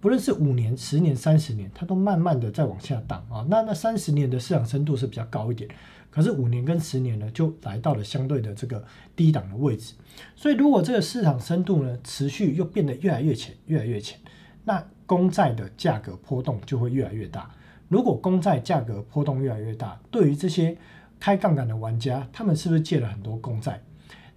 [0.00, 3.44] 不论是五年、十年、三十年，它都慢慢的在往下荡啊。
[3.50, 5.68] 那那三十年的市场深度是比较高一点。
[6.10, 8.82] 可是五年跟十年呢，就来到了相对的这个
[9.14, 9.94] 低档的位置。
[10.34, 14.18] 所以如果这个市场深度呢持续又变得越来越浅，越来越浅，
[14.64, 17.50] 那公债的价格波动就会越来越大。
[17.88, 20.76] 如果公债价格波动越来越大，对于这些
[21.20, 23.80] 开杠杆的玩家，他们是不是借了很多公债？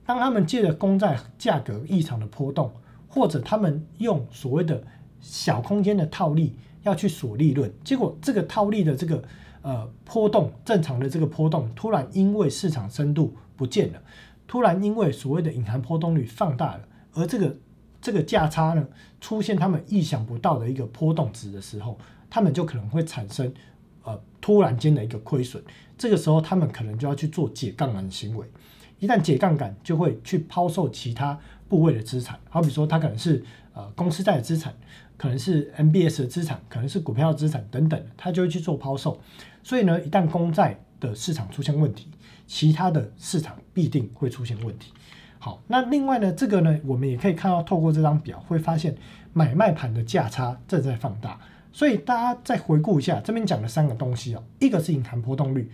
[0.06, 2.72] 当他们借的公债价格异常的波动，
[3.08, 4.84] 或者他们用所谓的
[5.20, 9.24] 小空间的套利要去锁利润，结果这个套利的这个。
[9.66, 14.02] 呃，波动正常的这个波动，突然因为市场深度不见了，
[14.46, 16.82] 突然因为所谓的隐含波动率放大了，
[17.14, 17.56] 而这个
[18.02, 18.86] 这个价差呢，
[19.22, 21.98] 出现他们意想不到的一个波动值的时候，
[22.30, 23.54] 他们就可能会产生
[24.04, 25.62] 呃突然间的一个亏损，
[25.98, 28.46] 这个时候他们可能就要去做解杠杆的行为，
[29.00, 34.74] 一旦解杠杆，就会去抛售其他部位的资产，好比说它可能是呃公司债的资产，
[35.18, 39.20] 可能是 MBS 的资产，可能是股票资产等等，他就会去做抛售。
[39.64, 42.10] 所以呢，一旦公债的市场出现问题，
[42.46, 44.92] 其他的市场必定会出现问题。
[45.40, 48.96] 好，那另外呢，这个呢，我们也可以看到，透过这张表会发现
[49.32, 51.40] 买卖盘的价差正在放大。
[51.74, 55.72] 所以大家再回顾一下，这边讲的三个东西哦，一个是隐含波动率，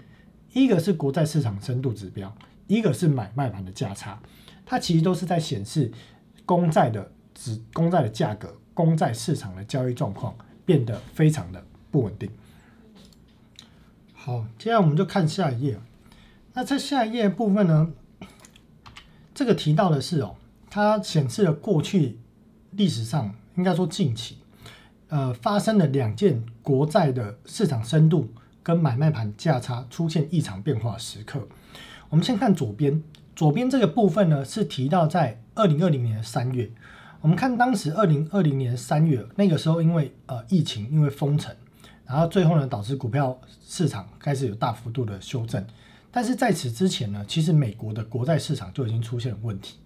[0.53, 2.33] 一个是国债市场深度指标，
[2.67, 4.19] 一个是买卖盘的价差，
[4.65, 5.91] 它其实都是在显示
[6.45, 10.33] 公债的指公债的价格，公债市场的交易状况
[10.65, 12.29] 变得非常的不稳定。
[14.13, 15.79] 好，接下来我们就看下一页。
[16.53, 17.91] 那在下一页部分呢，
[19.33, 20.35] 这个提到的是哦，
[20.69, 22.19] 它显示了过去
[22.71, 24.37] 历史上应该说近期，
[25.09, 28.31] 呃，发生了两件国债的市场深度
[28.63, 31.47] 跟买卖盘价差出现异常变化时刻。
[32.09, 33.03] 我们先看左边，
[33.35, 36.69] 左边这个部分呢是提到在二零二零年三月。
[37.21, 41.53] 我们看当时二零二零年三月那个时候，因为呃疫情，因为封城。
[42.05, 45.63] 然后最后呢，导致股票市场开始有大幅度的修正。
[46.11, 49.77] 但是在此之前呢，其实美国的国债市场就已经出现了问题。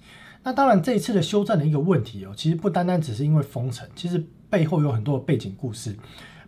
[0.43, 4.21] 那当然，这一次的修正的一个问题哦，其实不单单只是因为封城，其实
[4.53, 5.95] 背后有很多的背景故事，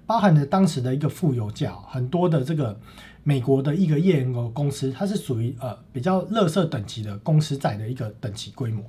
[0.05, 2.79] 包含了当时的一个负油价，很多的这个
[3.23, 8.85] 美国的一个页岩油公司，它是属于呃比较垃圾等级的公司债的一个等级规模。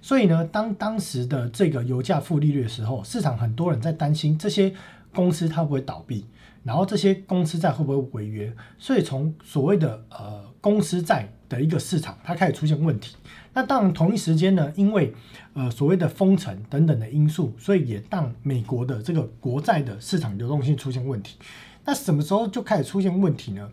[0.00, 4.72] 所以呢，当当时的这个油价负利率的时候，市场很多人在担心这些。
[5.12, 6.24] 公司它会不会倒闭？
[6.62, 8.54] 然后这些公司债会不会违约？
[8.78, 13.16] 所以从所谓的呃公司债的一个市场，它开始出现问题，
[13.52, 15.12] 那当然同一时间呢，因为
[15.54, 21.36] 呃所谓的封城等等的因素，所以也让美国的这个国债的市场流动性出现问题。
[21.84, 23.68] 那什么时候就开始出现问题呢？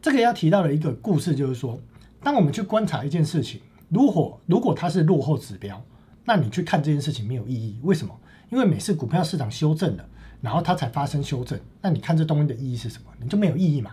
[0.00, 1.80] 这个要提到的一个故事就是说，
[2.22, 5.82] 当我们去观察一件事情，如果如果它是落后指标，
[6.24, 7.80] 那你去看这件事情没有意义。
[7.82, 8.14] 为什么？
[8.50, 10.04] 因为每次股票市场修正了，
[10.40, 13.10] 然后它才发生修正，那你看这东西的意义是什么？
[13.20, 13.90] 你就没有意义嘛。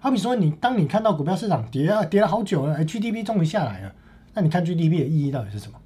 [0.00, 3.94] 好比说，你当你看到股票市场跌啊跌了好久了，GDP 终于下来了，
[4.34, 5.78] 那你看 GDP 的意义到底是什么？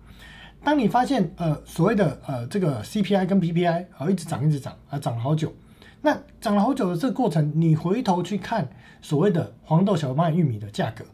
[0.65, 5.55] 当你发现呃所谓的呃这个 CPI 跟 PPI 啊一直涨一直涨啊涨了好久，
[6.03, 8.69] 那涨了好久的这个过程，你回头去看
[9.01, 11.05] 所谓的黄豆、小麦、玉米的价格，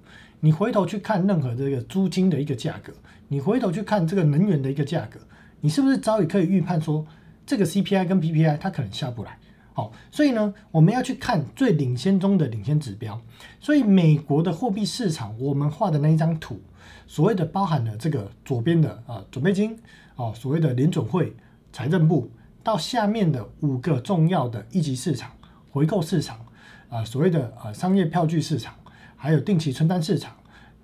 [0.40, 2.92] 你回头去看任何这个租金的一个价格，
[3.28, 5.20] 你回头去看这个能源的一个价格。
[5.60, 7.06] 你是不是早已可以预判说，
[7.46, 9.38] 这个 CPI 跟 PPI 它可能下不来？
[9.72, 13.20] 好，所以呢，我们要去看最领先中的领先指标。
[13.60, 16.60] 所以美国的货币市场，我们画的那一张图，
[17.06, 19.78] 所谓的包含了这个左边的啊准备金，
[20.16, 21.34] 哦，所谓的联准会、
[21.72, 22.30] 财政部，
[22.62, 25.32] 到下面的五个重要的一级市场，
[25.70, 26.44] 回购市场，
[26.88, 28.74] 啊，所谓的呃商业票据市场，
[29.16, 30.36] 还有定期存单市场、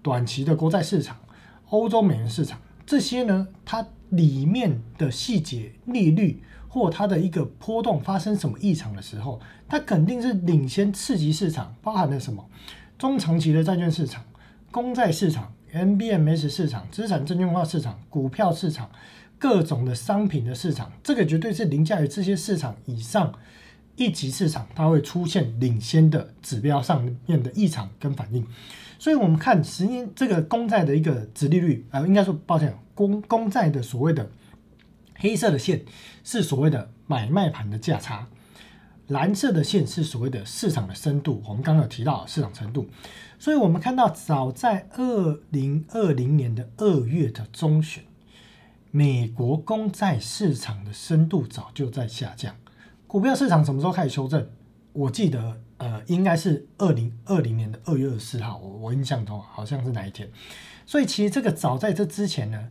[0.03, 1.17] 短期的国债市场、
[1.69, 3.87] 欧洲美元市场，这些呢，它。
[4.11, 12.45] 里面的细节、利率或它的一个波动发生什么异常的时候，它肯定是领先刺激市场，包含了什么
[12.99, 14.25] 中长期的债券市场、
[14.73, 18.91] 公债市场、MBMS 市场、资产证券化市场、股票市场、
[19.39, 23.33] 各种的商品的市场，这个绝对是凌驾于这些市场以上
[23.97, 28.47] 一级市场，它会出现领先的指标上面的异常跟反应。
[28.99, 34.31] 所以，我们看十年这个公债的一个值利率，呃，应该说，抱歉，公公债的所谓的
[35.17, 35.83] 黑色的线
[36.23, 38.27] 是所谓的买卖盘的价差，
[39.11, 41.43] 蓝色的线是所谓的市场的深度。
[41.47, 42.89] 我们刚刚有提到市场程度，
[43.39, 48.03] 所以我们看到早在二零二零年的二月的中旬，
[48.91, 52.57] 美国公债市场的深度早就在下降。
[53.07, 54.49] 股票市场什么时候开始修正？
[54.93, 55.61] 我记得。
[55.81, 60.31] 呃，应该是二零二零年的二月二十四号，我我印象中好像是哪一天。
[60.85, 62.69] 所以其实这个早在这之前呢，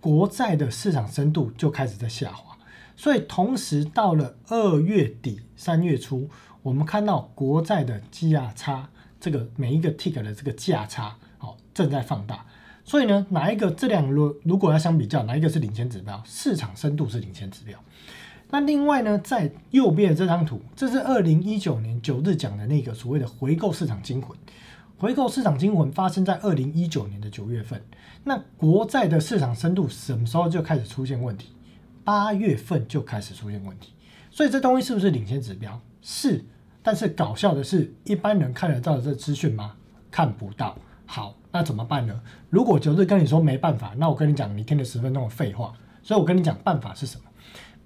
[0.00, 2.55] 国债的市场深度就开始在下滑。
[2.96, 6.28] 所以同时到了二月底三月初，
[6.62, 8.88] 我们看到国债的价差，
[9.20, 12.46] 这个每一个 tick 的这个价差，哦正在放大。
[12.84, 16.22] 所以呢，哪一个这两轮如果要相比较，哪一个是领先指标？
[16.24, 17.78] 市场深度是领先指标。
[18.48, 24.38] 那另外呢，在右边的这张图，这是二零一九年九日讲的那个所谓的回购市场惊魂。
[24.98, 27.84] 回购市场惊魂发生在二零一九年的九月份。
[28.22, 31.55] 那国债的市场深度什么时候就开始出现问题？
[32.06, 33.92] 八月份就开始出现问题。
[34.30, 35.80] 所以这东西是不是领先指标？
[36.00, 36.44] 是。
[36.80, 39.74] 但是搞笑的是，一般人看得到这资讯吗？
[40.08, 40.78] 看不到。
[41.04, 42.20] 好，那怎么办呢？
[42.48, 45.72] 如果九日跟你说没办法，那我跟你讲，你听了十分钟的废话。
[46.04, 47.24] 所以我跟你讲，办法是什么？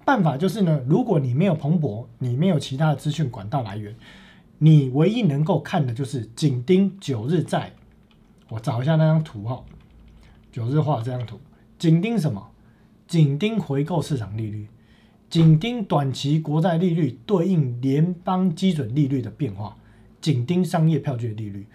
[0.05, 3.95] 办法就是呢，如果你没有蓬勃，你没有其他的资讯管道来源，
[4.59, 7.73] 你唯一能够看的就是紧盯九日债。
[8.49, 9.63] 我找一下那张图哈，
[10.51, 11.39] 九日画这张图，
[11.79, 12.50] 紧盯什么？
[13.11, 14.69] 紧盯回购市场利率，
[15.29, 19.75] 紧盯短期国债利率对应联邦基准利率的变化，
[20.21, 21.67] 紧盯商业票据利率，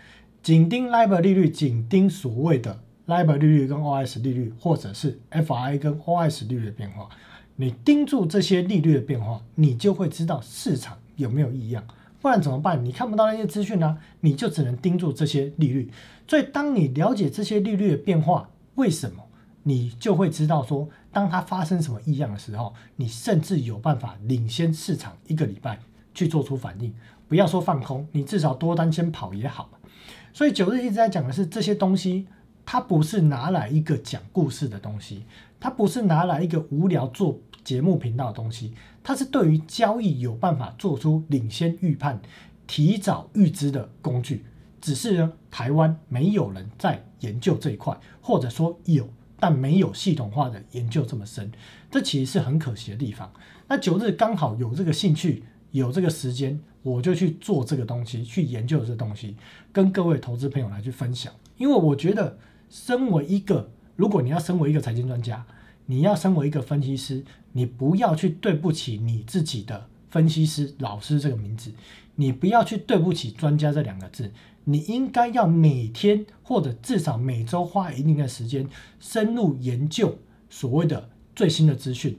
[0.42, 7.06] 紧盯 LIBOR 利率，紧盯所谓的 LIBOR 利率跟 OS 利率，或者是 FI 跟 OS 利率的变化。
[7.56, 11.84] 你盯住这些利率的变化，你就会知道市场有没有异样。
[12.22, 12.82] 不然怎么办？
[12.82, 13.98] 你看不到那些资讯呢？
[14.20, 15.90] 你就只能盯住这些利率。
[16.26, 19.22] 所以，当你了解这些利率的变化，为什么
[19.64, 25.80] 你就会知道说，当它发生什么异样的时候，你甚至有办法领先市场一个礼拜
[26.12, 26.92] 去做出反应。
[27.26, 29.70] 不要说放空，你至少多单先跑也好。
[30.34, 32.26] 所以九日一直在讲的是这些东西，
[32.66, 35.24] 它不是拿来一个讲故事的东西，
[35.58, 37.38] 它不是拿来一个无聊做。
[37.64, 42.20] 节目频道的东西，它是对于交易有办法做出领先预判、
[42.66, 44.44] 提早预知的工具。
[44.82, 51.50] 只是呢，台湾没有人在研究这一块，或者说有，但没有系统化的研究这么深，
[51.90, 53.32] 这其实是很可惜的地方。
[53.68, 59.36] 那九日刚好有这个兴趣，有这个时间，我就去做这个东西，去研究这东西，
[59.72, 61.32] 跟各位投资朋友来去分享。
[61.56, 62.38] 因为我觉得，
[62.70, 65.44] 身为一个，如果你要身为一个财经专家，
[65.86, 71.72] 你要身为一个分析师，你不要去对不起你自己的分析师老师这个名字，
[72.14, 74.32] 你不要去对不起专家这两个字，
[74.68, 80.18] 你应该要每天或者至少每周花一定的时间深入研究
[80.50, 82.18] 所谓的最新的资讯，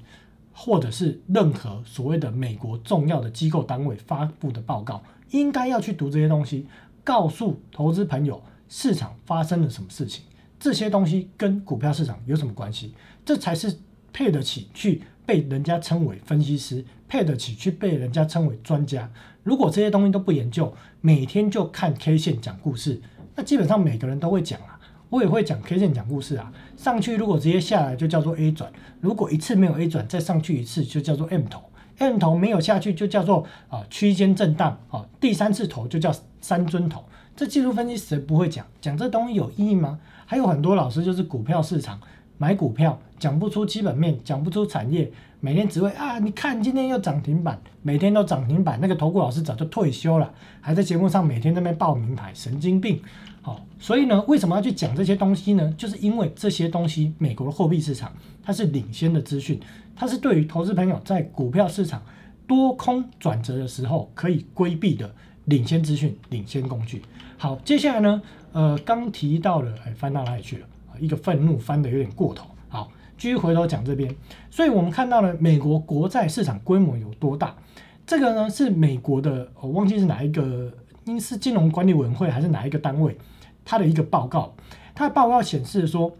[0.54, 6.66] 或者是任何所谓的美国重要的机构单位发布的报告，应该要去读这些东西，
[7.04, 10.24] 告诉投资朋友市场发生了什么事情。
[10.58, 12.94] 这些东西跟股票市场有什么关系？
[13.26, 13.78] 这才是
[14.14, 19.10] 配得起去被人家称为分析师，配得起去被人家称为专家。
[19.44, 23.02] 如果这些东西都不研究，每天就看 K 线讲故事，
[23.36, 24.80] 那基本上每个人都会讲啊，
[25.10, 26.52] 我也会讲 K 线讲故事啊。
[26.76, 31.64] 上去如果直接下来就叫做 A 转，如果一次没有 A 转，再上去一次就叫做 M 头
[32.00, 37.04] ，M 头没有下去就叫做啊区间震荡啊，第三次头就叫三尊头。
[37.36, 38.66] 这技术分析谁不会讲？
[38.82, 40.00] 讲这东西有意义吗？
[40.26, 42.02] 还有很多老师就是股票市场
[42.38, 48.80] 买股票，讲不出基本面，讲不出产业，每天只会啊，你看今天又涨停板，每天都涨停板。
[48.82, 53.00] 那个投顾老师早就退休了，还在节目上每天那边报名牌，神经病。
[53.44, 55.74] 好，所以呢，为什么要去讲这些东西呢？
[55.78, 58.12] 就是因为这些东西，美国的货币市场
[58.44, 59.60] 它是领先的资讯，
[59.96, 62.02] 它是对于投资朋友在股票市场
[62.48, 65.14] 多空转折的时候可以规避的
[65.46, 67.04] 领先资讯、领先工具。
[67.38, 68.22] 好，接下来呢？
[68.54, 70.68] 呃，刚提到了，哎，翻到哪里去了？
[71.00, 72.48] 一个愤怒翻的有点过头。
[73.18, 74.14] 继续回头讲这边。
[74.52, 77.56] 所以我们看到了美国国债市场规模有多大？
[78.06, 80.72] 这个呢是美国的，我忘记是哪一个，
[81.06, 83.18] 应是金融管理委员会还是哪一个单位，
[83.66, 84.56] 它的一个报告。
[84.96, 86.16] 它的报告显示说，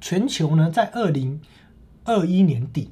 [0.00, 1.40] 全球呢在二零
[2.04, 2.90] 二一年底，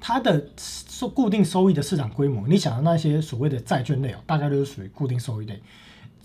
[0.00, 5.62] 它的收固定收益的市场规模，你想那些所谓的债券类哦，大概都是属于固定收益类。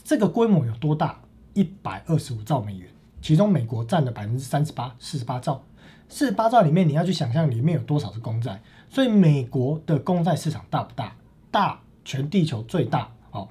[0.04, 1.20] 这个规模有多大？
[1.54, 2.88] 一百二十五兆美元，
[3.20, 5.64] 其中美国占了百分之三十八，四十八兆。
[6.10, 8.62] 四十八兆里面，你要去想象里面有多少是公债。
[8.90, 11.16] 所以美国的公债市场大不大？
[11.52, 13.48] 大，全地球最大哦。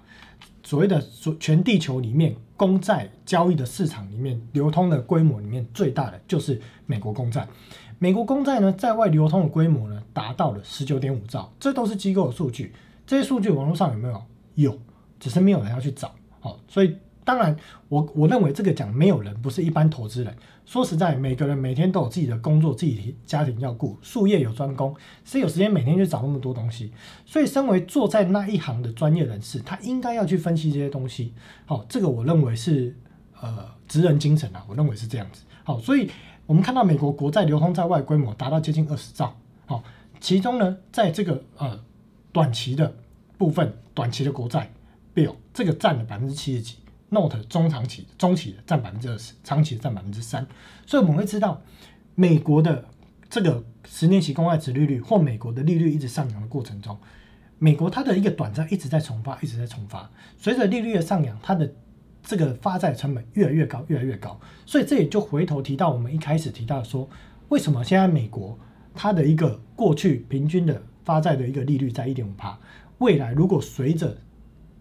[0.63, 1.03] 所谓的
[1.39, 7.47] 全地球里面公债交易的市场里面，流通的规模里面最大的就是美国公债。
[7.99, 11.53] 美国公债呢，在外流通的规模呢，达到了十九点五兆。
[11.59, 12.75] 这都是机构的数据。
[13.07, 14.23] 这些数据网络上有没有？
[14.55, 14.79] 有。
[15.19, 16.95] 只是没有人要去找，好，所以
[17.25, 17.57] 当然，
[17.89, 20.37] 我我认为这个讲没有人不是一般投资人。
[20.67, 24.95] 说实在，每个人每天都有自己的工作、自己家庭要顾，术业有专攻，
[25.25, 26.93] 谁有时间每天去找那么多东西？
[27.25, 31.33] 所以，身为坐在那一行的专业人士，他应该要去分析这些东西。
[31.65, 32.95] 好，这个我认为是
[33.41, 35.43] 呃职人精神啊，我认为是这样子。
[35.63, 36.11] 好，所以
[36.47, 39.37] 我们看到美国国债流通在外规模达到接近二十兆，
[39.67, 39.83] 好，
[40.21, 41.81] 其中呢，在这个呃
[42.33, 42.93] 短期的
[43.39, 44.71] 部分，短期的国债。
[45.15, 46.77] bill 这个占了百分之七十几
[47.11, 50.47] ，note 中长期、中期的占百分之二十，长期的占百分之三。
[50.87, 51.63] 所以我们会知道，
[52.15, 52.85] 美国的
[53.29, 56.99] 这个十年期公债殖利率或美国的利率一直上扬的过程中，
[57.59, 60.11] 美国它的一个短债一直在重发，一直在重发。
[60.37, 61.73] 随着利率的上扬，它的
[62.23, 64.39] 这个发债成本越来越高，越来越高。
[64.65, 67.09] 所以这也就回头提到我们一开始提到说，
[67.49, 68.59] 为什么现在美国
[68.95, 72.59] 它的一个过去平均的发债的一个利率在一点五帕，
[72.99, 74.17] 未来如果随着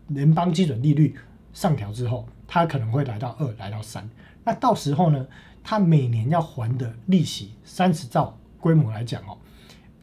[0.07, 1.15] 联邦基准利率
[1.55, 4.07] 上调之后，它可能会来到二，来到三。
[4.43, 5.25] 那到时候呢，
[5.63, 9.37] 它每年要还的利息三十兆规模来讲哦，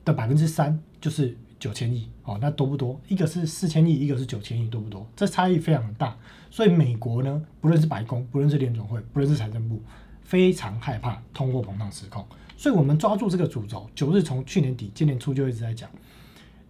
[0.04, 2.98] 的百分之三就是九千亿哦，那多不多？
[3.06, 5.06] 一个是四千亿，一个是九千亿，多不多？
[5.14, 6.16] 这差异非常大。
[6.50, 9.80] 所以美国呢，不论是白宫，不论是联总会，不论是财政部，
[10.22, 12.26] 非常害怕通货膨胀失控。
[12.56, 15.88] 所以我们抓住这个主轴，九日从去年底今年初就一直在讲，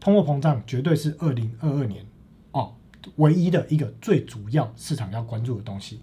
[0.01, 2.05] 通货膨胀绝对是二零二二年。
[3.17, 6.01] 唯一的一个最主要市场要关注的东西，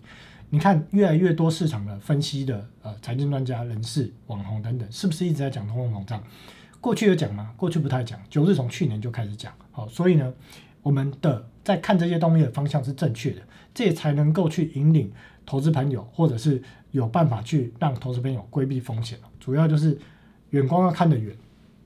[0.49, 6.23] 你看越来越多市场的分析的呃财经专家、人士、网红等等，是不是一直在讲通货膨胀？
[6.81, 7.53] 过去有讲吗？
[7.57, 9.53] 过去不太讲，九日从去年就开始讲。
[9.71, 10.33] 好，所以呢，
[10.81, 13.41] 我们的在看这些东西的方向是正确的，
[13.73, 15.11] 这也才能够去引领
[15.45, 19.19] 投资朋友，或者是有办法去让投资朋友规避风险。
[19.39, 19.97] 主要就是
[20.51, 21.35] 远光要看得远。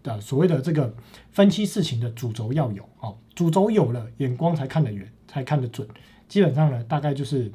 [0.04, 0.94] 的所谓的这个
[1.32, 5.88] 分析事情的主轴要有哦，主轴有了，眼光才看得远，才看得准。
[6.28, 7.52] 基本上呢，大概就是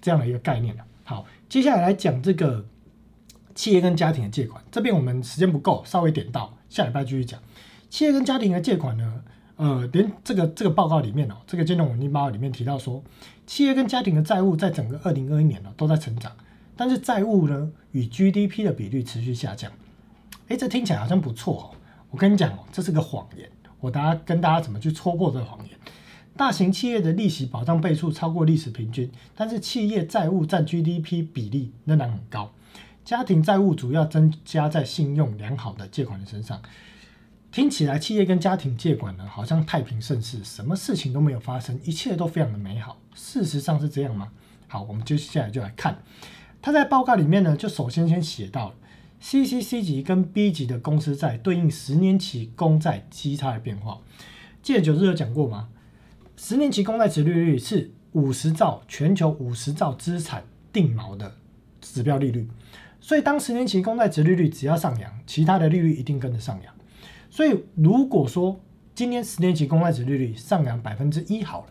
[0.00, 0.84] 这样的一个概念了。
[1.04, 2.64] 好，接下来来讲这个
[3.54, 4.62] 企业跟家庭的借款。
[4.70, 7.40] 这边我们时间不够，稍微点到，下礼拜继续讲
[7.88, 9.22] 企业跟家庭的借款呢。
[9.56, 13.04] 呃，连这个这个报告里面哦，这个金融稳定报告里面提到说，
[13.46, 16.32] 企业跟家庭的债务在整个二零二一年呢都在成长，
[16.74, 19.70] 但是债务呢与 GDP 的比率持续下降。
[20.48, 21.66] 哎，这听起来好像不错哦。
[22.12, 23.50] 我跟你讲哦，这是个谎言。
[23.80, 25.76] 我大家跟大家怎么去戳破这个谎言？
[26.36, 32.52] 大型企业的利息保障倍数超过历史平均，但是企业债务占 GDP 比例仍然很高。
[33.02, 36.60] 家庭债务主要增加在信用良好的借款人身上。
[37.50, 42.98] 听起来企业跟家庭借款呢，好像太平盛世，什么事情都没有发生，一切都非常的美好。
[43.14, 44.28] 事实上是这样吗？
[44.68, 46.02] 好，我们接下来就来看。
[46.60, 48.74] 他在报告里面呢，就首先先写到。
[49.22, 54.00] CCC 级跟 B 级的公司债对应十年期公债基差的变化，
[54.62, 55.68] 记得九日有讲过吗？
[56.36, 61.36] 十年期公债殖利率是五十兆全球五十兆资产定锚的
[61.80, 62.48] 指标利率。
[63.00, 66.74] 所以当十年期公债殖利率只要上扬，其他的利率一定跟着上扬。
[67.30, 68.60] 所以如果说
[68.94, 71.66] 今天十年期公债殖利率上扬百分之一好了，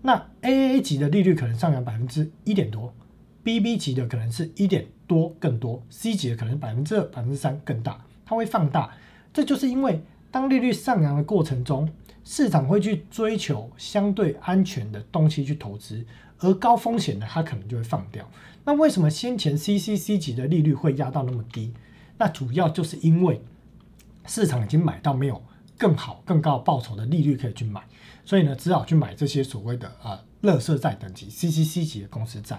[0.00, 2.94] 那 AAA 级的利率可能上扬百分之一点多
[3.42, 8.94] ，BB 级的可能是一点多更多，C 级的可能百分之二、百分之三更大，它会放大。
[9.32, 11.88] 这就是因为当利率上扬的过程中，
[12.24, 16.04] 市场会去追求相对安全的东西去投资，
[16.38, 18.28] 而高风险的它可能就会放掉。
[18.64, 21.74] 那为什么先前 CCC 级的利率会压到那么低？
[22.16, 23.42] 那主要就是因为
[24.26, 25.42] 市场已经买到没有
[25.76, 27.82] 更好、更高报酬的利率可以去买。
[28.24, 32.58] 所以呢，只好去买这些所谓的呃，乐色债等级 CCC 级的公司债。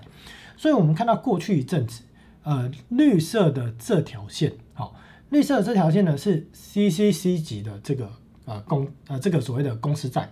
[0.55, 2.03] 所以我们看到过去一阵子，
[2.45, 4.95] 呃，绿色的这条线，好，
[5.31, 8.09] 绿色的这条线呢是 CCC 级的这个
[8.45, 10.29] 呃公呃这个所谓的公司债。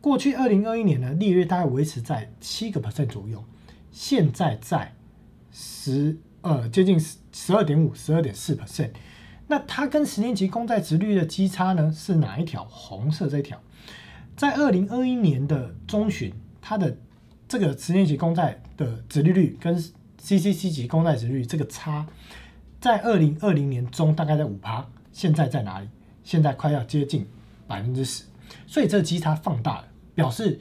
[0.00, 3.44] 过去二零二一年呢，利率大概维持在七个 percent 左右，
[3.92, 4.94] 现在在
[5.52, 8.90] 十呃接近十十二点五、十二点四 percent。
[9.46, 12.64] 那它跟十年期公债值率的基差呢是哪一条？
[12.64, 13.60] 红色这条。
[14.36, 16.96] 在二零二一年的中旬，它的
[17.46, 19.80] 这个十年期公债的殖利率跟
[20.24, 22.06] CCC 级公债殖率这个差，
[22.80, 25.88] 在二零二零年中大概在五趴，现在在哪里？
[26.22, 27.28] 现在快要接近
[27.66, 28.24] 百分之十，
[28.66, 30.58] 所以这个基差放大了，表示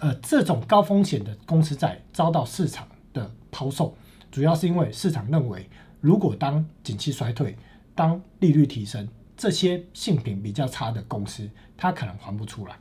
[0.00, 3.96] 呃这种高风险的公司债遭到市场的抛售，
[4.30, 5.66] 主要是因为市场认为，
[6.02, 7.56] 如果当景气衰退，
[7.94, 12.76] 当利率提升，这些性品比较差的公司，它可能还不出来。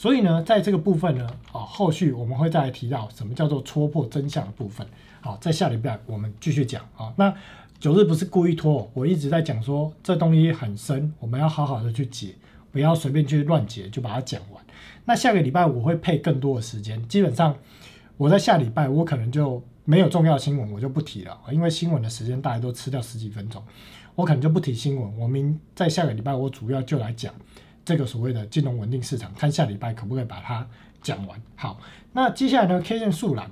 [0.00, 4.86] 所以呢，在这个部分呢，啊，后续我们会再来提到什么叫做戳破真相的部分。
[5.20, 7.12] 好，在下礼拜我们继续讲啊。
[7.18, 7.30] 那
[7.78, 12.34] 九日不是故意拖，我一直在讲说这东西很深，我们要好好的去解，
[12.72, 14.64] 不要随便去乱解就把它讲完。
[15.04, 17.54] 那下个礼拜我会配更多的时间，基本上
[18.16, 23.62] 我在下礼拜我可能就没有重要新闻，我就不提了，因为新闻的时间大家都吃掉十几分钟，
[24.14, 25.18] 我可能就不提新闻。
[25.18, 27.34] 我明在下个礼拜我主要就来讲。
[27.90, 30.64] 这个所谓的金融稳定市场，看下礼拜可不可以把它
[31.02, 31.42] 讲完。
[31.56, 31.80] 好，
[32.12, 33.50] 那接下来呢？K 线速览，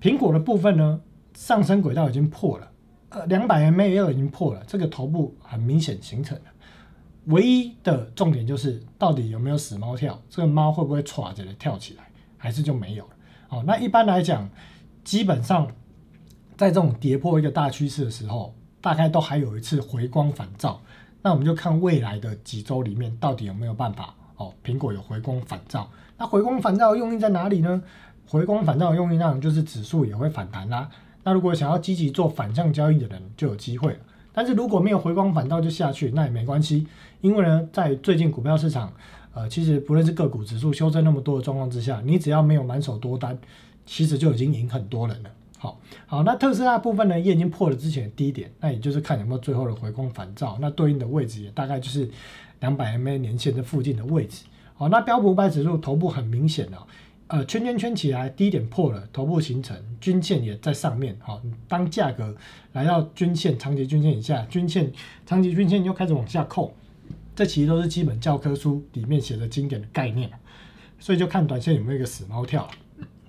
[0.00, 1.00] 苹果的部分呢，
[1.34, 2.68] 上升轨道已经破了，
[3.10, 6.44] 呃，两百 MA 已经破了，这个头部很明显形成了。
[7.26, 10.20] 唯一的重点就是，到底有没有死猫跳？
[10.28, 13.10] 这个猫会不会歘着跳起来，还是就没有了？
[13.46, 14.50] 好，那一般来讲，
[15.04, 15.68] 基本上
[16.56, 20.82] 在这种跌破一个大趋势的时候，大概都还有一次回光返照。
[21.22, 25.90] 那我们就看未来的几周里面到底有没有办法哦，苹果有回光返照。
[26.16, 27.82] 那回光返照的用意在哪里呢？
[28.26, 30.88] 回光返照的用意当然就是指数也会反弹啦。
[31.24, 33.98] 那如果想要积极做反向交易的人就有机会了。
[34.32, 36.86] 但是如果没有回光返照就下去，那也没关系，
[37.20, 38.92] 因为呢，在最近股票市场，
[39.34, 43.36] 呃，其实不论是个股指数修正那么多的状况之下，你只要没有满手多单，
[43.84, 45.30] 其实就已经赢很多人了。
[45.62, 52.10] 好好，那特斯拉部分呢，也已经破了之前的低点，那也就是看有没有最后的回光返照，那对应的位置也大概就是
[52.60, 54.46] 两百 MA 年线的附近的位置。
[54.74, 56.86] 好，那标普五百指数头部很明显了，
[57.26, 61.14] 呃，圈圈圈起来，低点破了，头部形成，均线也在上面。
[61.20, 61.38] 好，
[61.68, 62.34] 当价格
[62.72, 64.90] 来到均线、长期均线以下，均线、
[65.26, 66.74] 长期均线又开始往下扣，
[67.36, 70.30] 这其实都是基本教科书里面写的经典的概念，
[70.98, 72.66] 所以就看短线有没有一个死猫跳。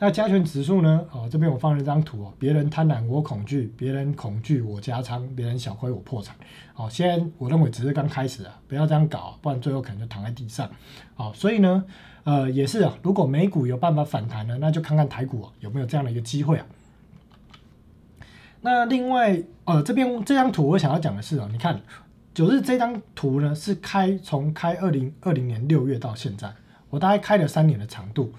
[0.04, 1.06] 那加权指数呢？
[1.12, 2.34] 哦，这边我放了一张图哦。
[2.40, 6.36] 别人贪婪，我恐惧；别人恐惧，我加仓；别人小亏，我破产。
[6.74, 10.68] 好，现在我认为只是刚开始啊，不要这样搞，不然最后可能就躺在地上。
[11.14, 11.86] 好，所以呢，
[12.24, 16.66] 呃，也是啊，如果美股有办法反弹呢，那就看看台股有没有这样的一个机会啊。
[18.62, 21.80] 那另外，呃，这边这张图我想要讲的是哦，你看
[22.34, 26.52] 九日这张图呢，是开从开二零二零年六月到现在，
[26.90, 28.34] 我大概开了三年的长度。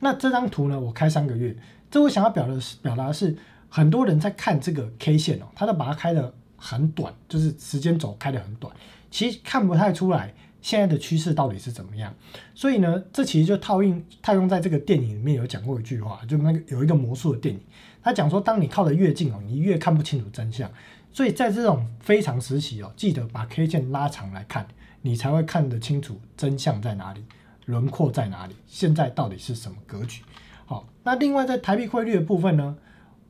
[0.00, 0.78] 那这张图呢？
[0.78, 1.56] 我开三个月，
[1.90, 3.36] 这我想要表的是表达的是，
[3.68, 8.74] 很多人在看这个 K 线哦，他都把它开的很短，就是时间轴开的很短，
[9.10, 10.32] 其实看不太出来
[10.62, 12.14] 现在的趋势到底是怎么样。
[12.54, 17.60] 所以呢，这其实就套用套用在这个电影里面有讲过一句话，就那个有一个魔术的电影，
[18.02, 20.70] 他讲说，当你靠得越近哦，你越看不清楚真相。
[21.10, 24.66] 所以在这种非常时期哦，记得把 K 线拉长来看，
[25.02, 27.24] 你才会看得清楚真相在哪里。
[27.68, 28.56] 轮廓在哪里？
[28.66, 30.22] 现在到底是什么格局？
[30.64, 32.76] 好，那另外在台币汇率的部分呢？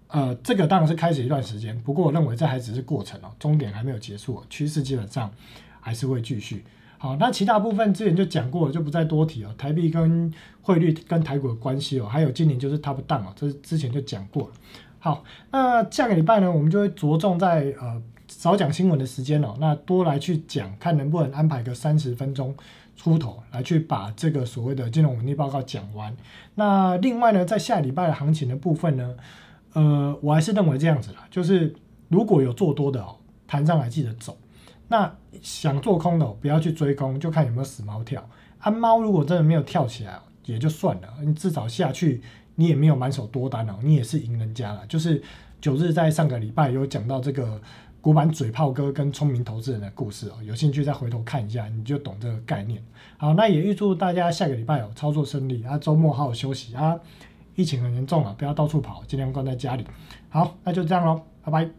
[0.07, 5.30] 呃，这个当然是开始一段时间，不过我认为这还只是过程哦，终点还没有结束，趋势基本上
[5.80, 6.64] 还是会继续。
[6.99, 9.53] 好，那其他部分之前就讲过了，就不再多提了。
[9.59, 10.32] 台币跟
[10.62, 14.51] 汇率跟台股的关系哦，还有今年就是 top down 哦，这之前就讲过。
[15.01, 22.55] 好，那下个礼拜呢，我们就会着重在呃少讲新闻的时间哦，那多来去讲，看能不能安排个三十分钟。
[22.99, 26.15] 出头来去把这个所谓的金融稳定报告讲完。
[26.57, 29.15] 那另外呢，在下礼拜的行情的部分呢，
[29.73, 31.73] 呃，我还是认为这样子啦，就是
[32.09, 34.37] 如果有做多的哦，弹上来记得走。
[34.89, 38.29] 那想做空的不要去追空，就看有没有死猫跳。
[38.59, 42.21] 啊，猫如果真的没有跳起来，也就算了，你至少下去
[42.57, 44.85] 你也没有满手多单哦，你也是赢人家了。
[44.89, 45.23] 就是
[45.61, 47.61] 九日在上个礼拜有讲到这个
[48.09, 52.83] 古板嘴炮哥跟聪明投资人的故事哦，有兴趣再回头看一下，你就懂这个概念。
[53.19, 56.99] 好，那也预祝大家下个礼拜哦操作顺利啊，周末好好休息啊。
[57.55, 59.85] 疫情很严重啊，不要到处跑，尽量关在家里。
[60.31, 61.71] 好，那就这样喽，拜拜。